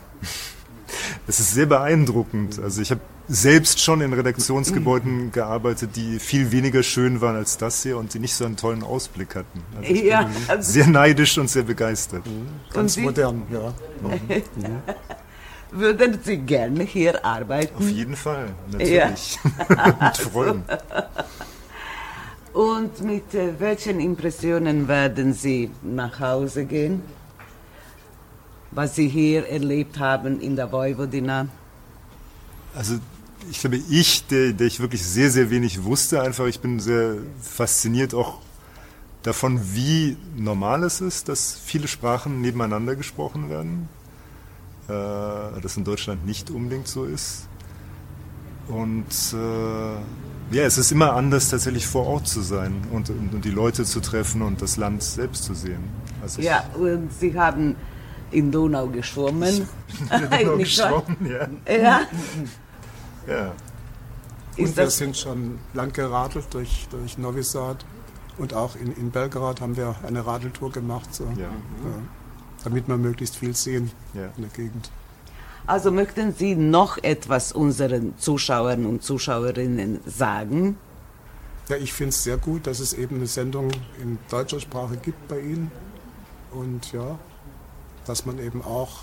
Es 1.26 1.40
ist 1.40 1.52
sehr 1.52 1.66
beeindruckend. 1.66 2.58
Also 2.60 2.82
ich 2.82 2.90
habe 2.90 3.00
selbst 3.28 3.80
schon 3.80 4.00
in 4.00 4.12
Redaktionsgebäuden 4.12 5.32
gearbeitet, 5.32 5.90
die 5.96 6.18
viel 6.18 6.50
weniger 6.50 6.82
schön 6.82 7.20
waren 7.20 7.36
als 7.36 7.58
das 7.58 7.82
hier 7.82 7.98
und 7.98 8.14
die 8.14 8.18
nicht 8.18 8.34
so 8.34 8.46
einen 8.46 8.56
tollen 8.56 8.82
Ausblick 8.82 9.34
hatten. 9.36 9.62
Also 9.76 9.92
ich 9.92 10.02
ja, 10.02 10.22
bin 10.22 10.34
also 10.48 10.72
sehr 10.72 10.86
neidisch 10.86 11.36
und 11.36 11.50
sehr 11.50 11.64
begeistert. 11.64 12.22
Ganz 12.72 12.96
modern, 12.96 13.42
ja. 13.52 13.74
Würden 15.70 16.18
Sie 16.24 16.38
gerne 16.38 16.84
hier 16.84 17.22
arbeiten? 17.22 17.76
Auf 17.76 17.90
jeden 17.90 18.16
Fall, 18.16 18.48
natürlich. 18.72 19.38
Ja. 19.68 19.94
Mit 20.00 20.16
Freuden. 20.16 20.64
Und 22.58 23.02
mit 23.02 23.34
äh, 23.34 23.60
welchen 23.60 24.00
Impressionen 24.00 24.88
werden 24.88 25.32
Sie 25.32 25.70
nach 25.80 26.18
Hause 26.18 26.64
gehen? 26.64 27.02
Was 28.72 28.96
Sie 28.96 29.06
hier 29.06 29.46
erlebt 29.46 30.00
haben 30.00 30.40
in 30.40 30.56
der 30.56 30.72
Vojvodina? 30.72 31.46
Also 32.74 32.98
ich 33.48 33.60
glaube, 33.60 33.76
ich, 33.76 34.26
der, 34.26 34.54
der 34.54 34.66
ich 34.66 34.80
wirklich 34.80 35.06
sehr, 35.06 35.30
sehr 35.30 35.50
wenig 35.50 35.84
wusste, 35.84 36.20
einfach, 36.20 36.46
ich 36.46 36.58
bin 36.58 36.80
sehr 36.80 37.18
fasziniert 37.40 38.12
auch 38.12 38.40
davon, 39.22 39.60
wie 39.72 40.16
normal 40.36 40.82
es 40.82 41.00
ist, 41.00 41.28
dass 41.28 41.56
viele 41.64 41.86
Sprachen 41.86 42.40
nebeneinander 42.40 42.96
gesprochen 42.96 43.50
werden. 43.50 43.88
Äh, 44.88 45.60
das 45.60 45.76
in 45.76 45.84
Deutschland 45.84 46.26
nicht 46.26 46.50
unbedingt 46.50 46.88
so 46.88 47.04
ist. 47.04 47.46
Und 48.66 49.06
äh, 49.32 50.00
ja, 50.50 50.64
es 50.64 50.78
ist 50.78 50.92
immer 50.92 51.12
anders, 51.12 51.50
tatsächlich 51.50 51.86
vor 51.86 52.06
Ort 52.06 52.26
zu 52.26 52.40
sein 52.40 52.74
und, 52.92 53.10
und, 53.10 53.34
und 53.34 53.44
die 53.44 53.50
Leute 53.50 53.84
zu 53.84 54.00
treffen 54.00 54.42
und 54.42 54.62
das 54.62 54.76
Land 54.76 55.02
selbst 55.02 55.44
zu 55.44 55.54
sehen. 55.54 55.84
Also 56.22 56.40
ja, 56.40 56.64
und 56.74 57.12
Sie 57.12 57.38
haben 57.38 57.76
in 58.30 58.50
Donau 58.50 58.88
geschwommen. 58.88 59.66
in 60.10 60.30
Donau 60.30 60.56
geschwommen, 60.58 61.16
ja. 61.26 61.48
Ja. 61.72 62.00
ja. 63.26 63.52
Und 64.56 64.76
wir 64.76 64.90
sind 64.90 65.16
schon 65.16 65.58
lang 65.74 65.92
geradelt 65.92 66.46
durch, 66.50 66.88
durch 66.90 67.16
Novi 67.16 67.42
Sad 67.42 67.84
und 68.38 68.54
auch 68.54 68.74
in, 68.76 68.92
in 68.96 69.10
Belgrad 69.10 69.60
haben 69.60 69.76
wir 69.76 69.94
eine 70.06 70.26
Radeltour 70.26 70.72
gemacht, 70.72 71.14
so, 71.14 71.24
ja. 71.36 71.42
Ja, 71.42 71.50
damit 72.64 72.88
wir 72.88 72.96
möglichst 72.96 73.36
viel 73.36 73.54
sehen 73.54 73.90
ja. 74.14 74.26
in 74.36 74.42
der 74.42 74.50
Gegend. 74.50 74.90
Also 75.68 75.90
möchten 75.90 76.32
Sie 76.32 76.54
noch 76.54 76.96
etwas 77.02 77.52
unseren 77.52 78.16
Zuschauern 78.16 78.86
und 78.86 79.02
Zuschauerinnen 79.02 80.00
sagen? 80.06 80.78
Ja, 81.68 81.76
ich 81.76 81.92
finde 81.92 82.08
es 82.08 82.24
sehr 82.24 82.38
gut, 82.38 82.66
dass 82.66 82.80
es 82.80 82.94
eben 82.94 83.16
eine 83.16 83.26
Sendung 83.26 83.70
in 84.00 84.18
deutscher 84.30 84.60
Sprache 84.60 84.96
gibt 84.96 85.28
bei 85.28 85.40
Ihnen. 85.40 85.70
Und 86.52 86.90
ja, 86.94 87.18
dass 88.06 88.24
man 88.24 88.38
eben 88.38 88.62
auch 88.62 89.00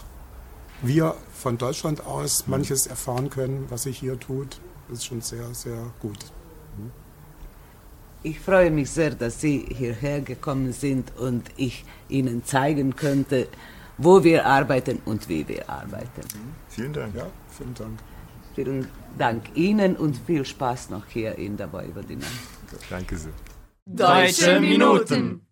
wir 0.82 1.14
von 1.36 1.60
Deutschland 1.60 2.04
aus 2.08 2.48
manches 2.48 2.88
erfahren 2.88 3.30
können, 3.30 3.68
was 3.70 3.84
sich 3.84 4.00
hier 4.00 4.20
tut. 4.20 4.60
Das 4.90 4.98
ist 4.98 5.06
schon 5.06 5.22
sehr, 5.22 5.54
sehr 5.54 5.94
gut. 6.02 6.18
Ich 8.24 8.40
freue 8.40 8.72
mich 8.72 8.90
sehr, 8.90 9.12
dass 9.12 9.40
Sie 9.40 9.68
hierher 9.70 10.22
gekommen 10.22 10.74
sind 10.74 11.16
und 11.16 11.44
ich 11.58 11.86
Ihnen 12.10 12.44
zeigen 12.44 12.96
könnte, 12.96 13.48
wo 13.98 14.24
wir 14.24 14.46
arbeiten 14.46 15.02
und 15.06 15.28
wie 15.30 15.48
wir 15.48 15.70
arbeiten. 15.70 16.22
Vielen 16.70 16.94
Dank. 16.94 17.16
Ja, 17.16 17.28
vielen 17.50 17.74
Dank. 17.74 18.00
Vielen 18.54 18.88
Dank 19.18 19.44
Ihnen 19.56 19.96
und 19.98 20.18
viel 20.18 20.46
Spaß 20.46 20.90
noch 20.90 21.06
hier 21.08 21.38
in 21.38 21.58
der 21.58 21.72
Vojvodina. 21.72 22.26
Danke 22.90 23.18
sehr. 23.18 23.34
Deutsche 23.86 24.60
Minuten. 24.60 25.45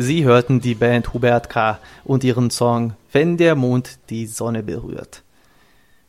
Sie 0.00 0.24
hörten 0.24 0.60
die 0.60 0.76
Band 0.76 1.12
Hubert 1.12 1.50
K. 1.50 1.80
und 2.04 2.22
ihren 2.22 2.50
Song 2.52 2.92
Wenn 3.10 3.36
der 3.36 3.56
Mond 3.56 3.98
die 4.10 4.26
Sonne 4.26 4.62
berührt. 4.62 5.24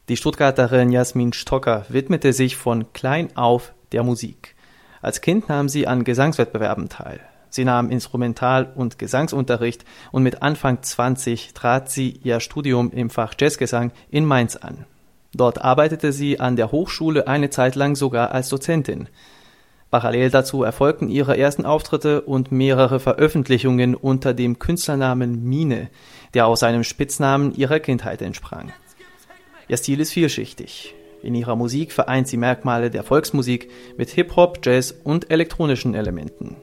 Die 0.09 0.15
Stuttgarterin 0.15 0.91
Jasmin 0.91 1.33
Stocker 1.33 1.87
widmete 1.89 2.31
sich 2.31 2.55
von 2.55 2.93
klein 2.93 3.35
auf 3.35 3.73
der 3.91 4.03
Musik. 4.03 4.53
Als 5.01 5.21
Kind 5.21 5.49
nahm 5.49 5.69
sie 5.69 5.87
an 5.87 6.03
Gesangswettbewerben 6.03 6.89
teil. 6.89 7.19
Sie 7.49 7.65
nahm 7.65 7.89
Instrumental- 7.89 8.71
und 8.75 8.99
Gesangsunterricht 8.99 9.85
und 10.11 10.21
mit 10.21 10.43
Anfang 10.43 10.83
20 10.83 11.55
trat 11.55 11.89
sie 11.89 12.11
ihr 12.23 12.41
Studium 12.41 12.91
im 12.91 13.09
Fach 13.09 13.33
Jazzgesang 13.39 13.91
in 14.11 14.23
Mainz 14.23 14.55
an. 14.55 14.85
Dort 15.33 15.63
arbeitete 15.63 16.11
sie 16.11 16.39
an 16.39 16.57
der 16.57 16.71
Hochschule 16.71 17.27
eine 17.27 17.49
Zeit 17.49 17.73
lang 17.73 17.95
sogar 17.95 18.33
als 18.33 18.49
Dozentin. 18.49 19.09
Parallel 19.91 20.29
dazu 20.29 20.63
erfolgten 20.63 21.09
ihre 21.09 21.37
ersten 21.37 21.65
Auftritte 21.65 22.21
und 22.21 22.51
mehrere 22.51 22.99
Veröffentlichungen 22.99 23.95
unter 23.95 24.33
dem 24.33 24.59
Künstlernamen 24.59 25.43
Mine, 25.43 25.89
der 26.33 26.45
aus 26.45 26.61
einem 26.61 26.83
Spitznamen 26.83 27.55
ihrer 27.55 27.79
Kindheit 27.79 28.21
entsprang. 28.21 28.71
Ihr 29.67 29.77
Stil 29.77 29.99
ist 29.99 30.11
vielschichtig. 30.11 30.95
In 31.21 31.35
ihrer 31.35 31.55
Musik 31.55 31.91
vereint 31.91 32.27
sie 32.27 32.37
Merkmale 32.37 32.89
der 32.89 33.03
Volksmusik 33.03 33.69
mit 33.97 34.09
Hip-Hop, 34.09 34.59
Jazz 34.63 34.95
und 35.03 35.31
elektronischen 35.31 35.95
Elementen. 35.95 36.55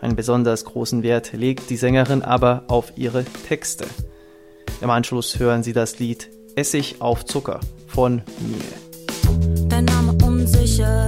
Einen 0.00 0.16
besonders 0.16 0.64
großen 0.64 1.02
Wert 1.02 1.32
legt 1.32 1.70
die 1.70 1.76
Sängerin 1.76 2.22
aber 2.22 2.64
auf 2.68 2.92
ihre 2.96 3.24
Texte. 3.24 3.86
Im 4.80 4.90
Anschluss 4.90 5.38
hören 5.38 5.62
Sie 5.62 5.72
das 5.72 5.98
Lied 5.98 6.28
Essig 6.56 6.96
auf 6.98 7.24
Zucker 7.24 7.60
von 7.86 8.22
Mine. 8.40 9.68
Dein 9.68 9.84
Name 9.86 10.12
unsicher, 10.24 11.03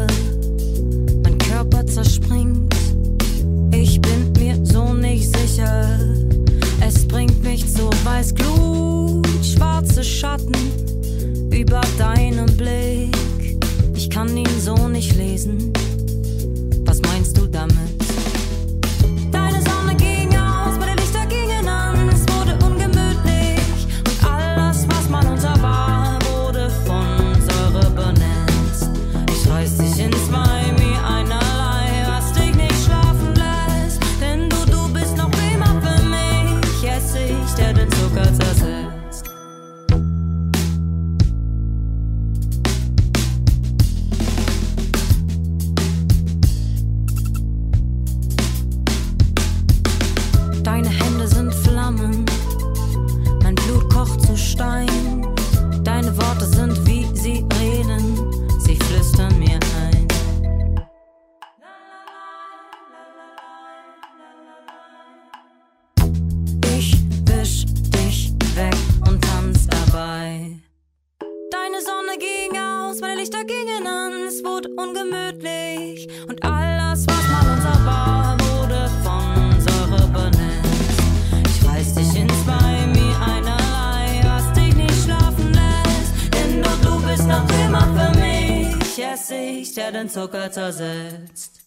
Zucker 90.17 90.51
zersetzt. 90.51 91.61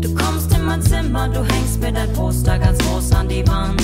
Du 0.00 0.14
kommst 0.16 0.52
in 0.52 0.64
mein 0.64 0.82
Zimmer, 0.82 1.28
du 1.28 1.44
hängst 1.44 1.78
mir 1.78 1.92
dein 1.92 2.12
Poster 2.12 2.58
ganz 2.58 2.76
groß 2.78 3.12
an 3.12 3.28
die 3.28 3.46
Wand. 3.46 3.80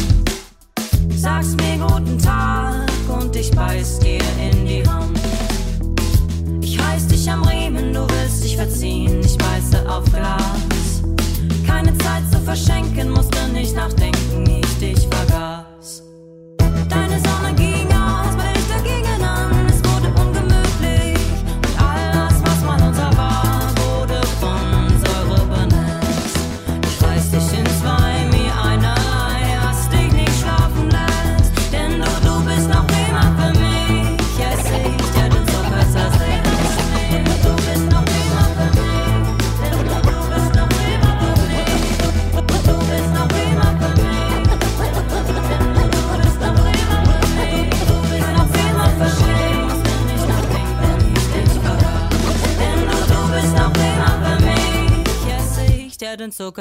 Sagst 1.15 1.57
mir 1.59 1.79
guten 1.79 2.19
Tag 2.19 2.91
und 3.09 3.37
ich 3.37 3.53
beiß 3.53 4.01
dir 4.01 4.25
in 4.43 4.67
die 4.67 4.83
Hand. 4.83 5.17
Ich 6.61 6.77
reiß 6.77 7.07
dich 7.07 7.31
am 7.31 7.45
Riemen, 7.45 7.93
du 7.93 8.01
willst 8.09 8.43
dich 8.43 8.57
verziehen, 8.57 9.21
ich 9.21 9.39
beiße 9.39 9.89
auf 9.89 10.11
Glas. 10.11 11.03
Keine 11.65 11.97
Zeit 11.99 12.25
zu 12.33 12.41
verschenken, 12.41 13.11
musste 13.11 13.47
nicht 13.53 13.77
nachdenken, 13.77 14.43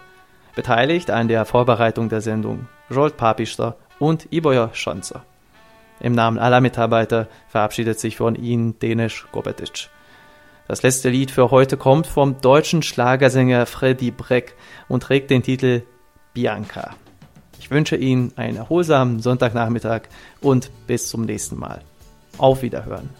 Beteiligt 0.55 1.11
an 1.11 1.27
der 1.27 1.45
Vorbereitung 1.45 2.09
der 2.09 2.21
Sendung 2.21 2.67
Jolt 2.89 3.17
Papister 3.17 3.77
und 3.99 4.31
Iboja 4.31 4.71
Schanzer. 4.73 5.23
Im 5.99 6.13
Namen 6.13 6.39
aller 6.39 6.61
Mitarbeiter 6.61 7.27
verabschiedet 7.49 7.99
sich 7.99 8.17
von 8.17 8.35
Ihnen 8.35 8.79
Denis 8.79 9.25
Gobetic. 9.31 9.89
Das 10.67 10.81
letzte 10.81 11.09
Lied 11.09 11.31
für 11.31 11.51
heute 11.51 11.77
kommt 11.77 12.07
vom 12.07 12.41
deutschen 12.41 12.81
Schlagersänger 12.81 13.65
Freddy 13.65 14.11
Breck 14.11 14.55
und 14.87 15.03
trägt 15.03 15.29
den 15.29 15.43
Titel 15.43 15.83
Bianca. 16.33 16.95
Ich 17.69 17.75
wünsche 17.75 17.97
Ihnen 17.97 18.34
einen 18.36 18.58
erholsamen 18.58 19.19
Sonntagnachmittag 19.19 20.01
und 20.41 20.71
bis 20.88 21.08
zum 21.08 21.21
nächsten 21.21 21.55
Mal. 21.55 21.82
Auf 22.39 22.63
Wiederhören. 22.63 23.12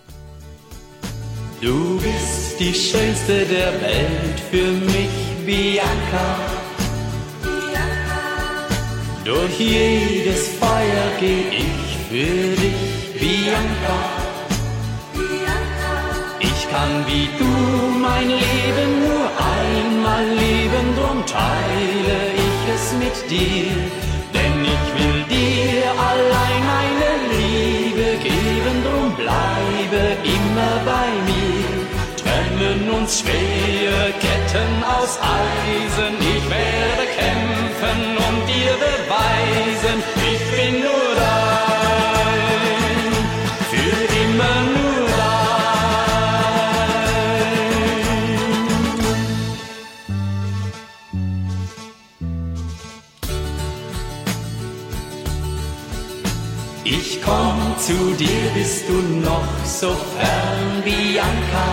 Du 1.62 2.00
bist 2.00 2.60
die 2.60 2.74
schönste 2.74 3.46
der 3.46 3.80
Welt 3.80 4.40
für 4.50 4.72
mich, 4.88 5.46
Bianca. 5.46 6.40
Durch 9.24 9.60
jedes 9.60 10.48
Feuer 10.48 11.12
geh 11.20 11.44
ich 11.52 11.98
für 12.10 12.56
dich, 12.60 13.20
Bianca. 13.20 14.00
Ich 16.40 16.70
kann 16.72 17.06
wie 17.06 17.30
du 17.38 18.00
mein 18.00 18.30
Leben 18.30 19.00
nur 19.06 19.30
einmal 19.62 20.26
leben, 20.26 20.96
drum 20.96 21.24
teile 21.28 22.18
ich 22.34 22.74
es 22.74 22.94
mit 22.94 23.30
dir. 23.30 23.99
Immer 30.60 30.82
bei 30.86 31.08
mir. 31.30 31.69
Trennen 32.22 32.89
uns 32.91 33.19
schwere 33.19 34.12
Ketten 34.19 34.84
aus 34.84 35.17
Eisen, 35.22 36.15
ich 36.19 36.50
werde 36.50 37.09
zu 57.89 58.13
dir, 58.13 58.45
bist 58.54 58.88
du 58.88 58.97
noch 59.28 59.49
so 59.65 59.91
fern, 60.13 60.67
Bianca. 60.86 61.67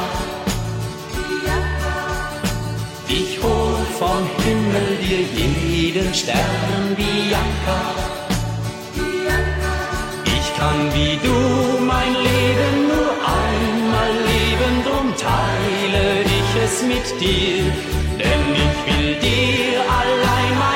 Ich 3.09 3.39
hol 3.43 3.77
vom 4.01 4.23
Himmel 4.45 4.89
dir 5.05 5.23
jeden 5.41 6.15
Stern, 6.15 6.85
Bianca. 7.01 7.81
Ich 10.37 10.47
kann 10.59 10.81
wie 10.97 11.17
du 11.27 11.39
mein 11.93 12.13
Leben 12.29 12.75
nur 12.93 13.13
einmal 13.43 14.13
leben, 14.33 14.75
drum 14.87 15.09
teile 15.29 16.05
ich 16.39 16.51
es 16.65 16.75
mit 16.93 17.07
dir. 17.21 17.65
Denn 18.21 18.45
ich 18.67 18.77
will 18.89 19.11
dir 19.27 19.81
allein 20.01 20.53
meine 20.65 20.76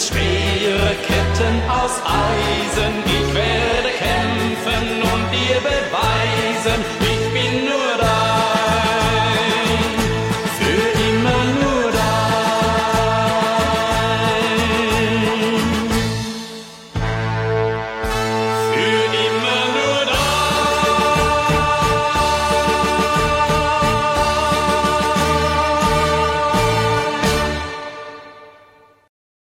Sind 0.00 0.14
schwere 0.14 0.94
Ketten 1.06 1.68
aus 1.68 2.00
Eisen, 2.04 2.92
ich 3.04 3.34
werde 3.34 3.90
kämpfen 3.98 5.02
und 5.02 5.30
dir 5.30 5.60
beweisen, 5.60 6.99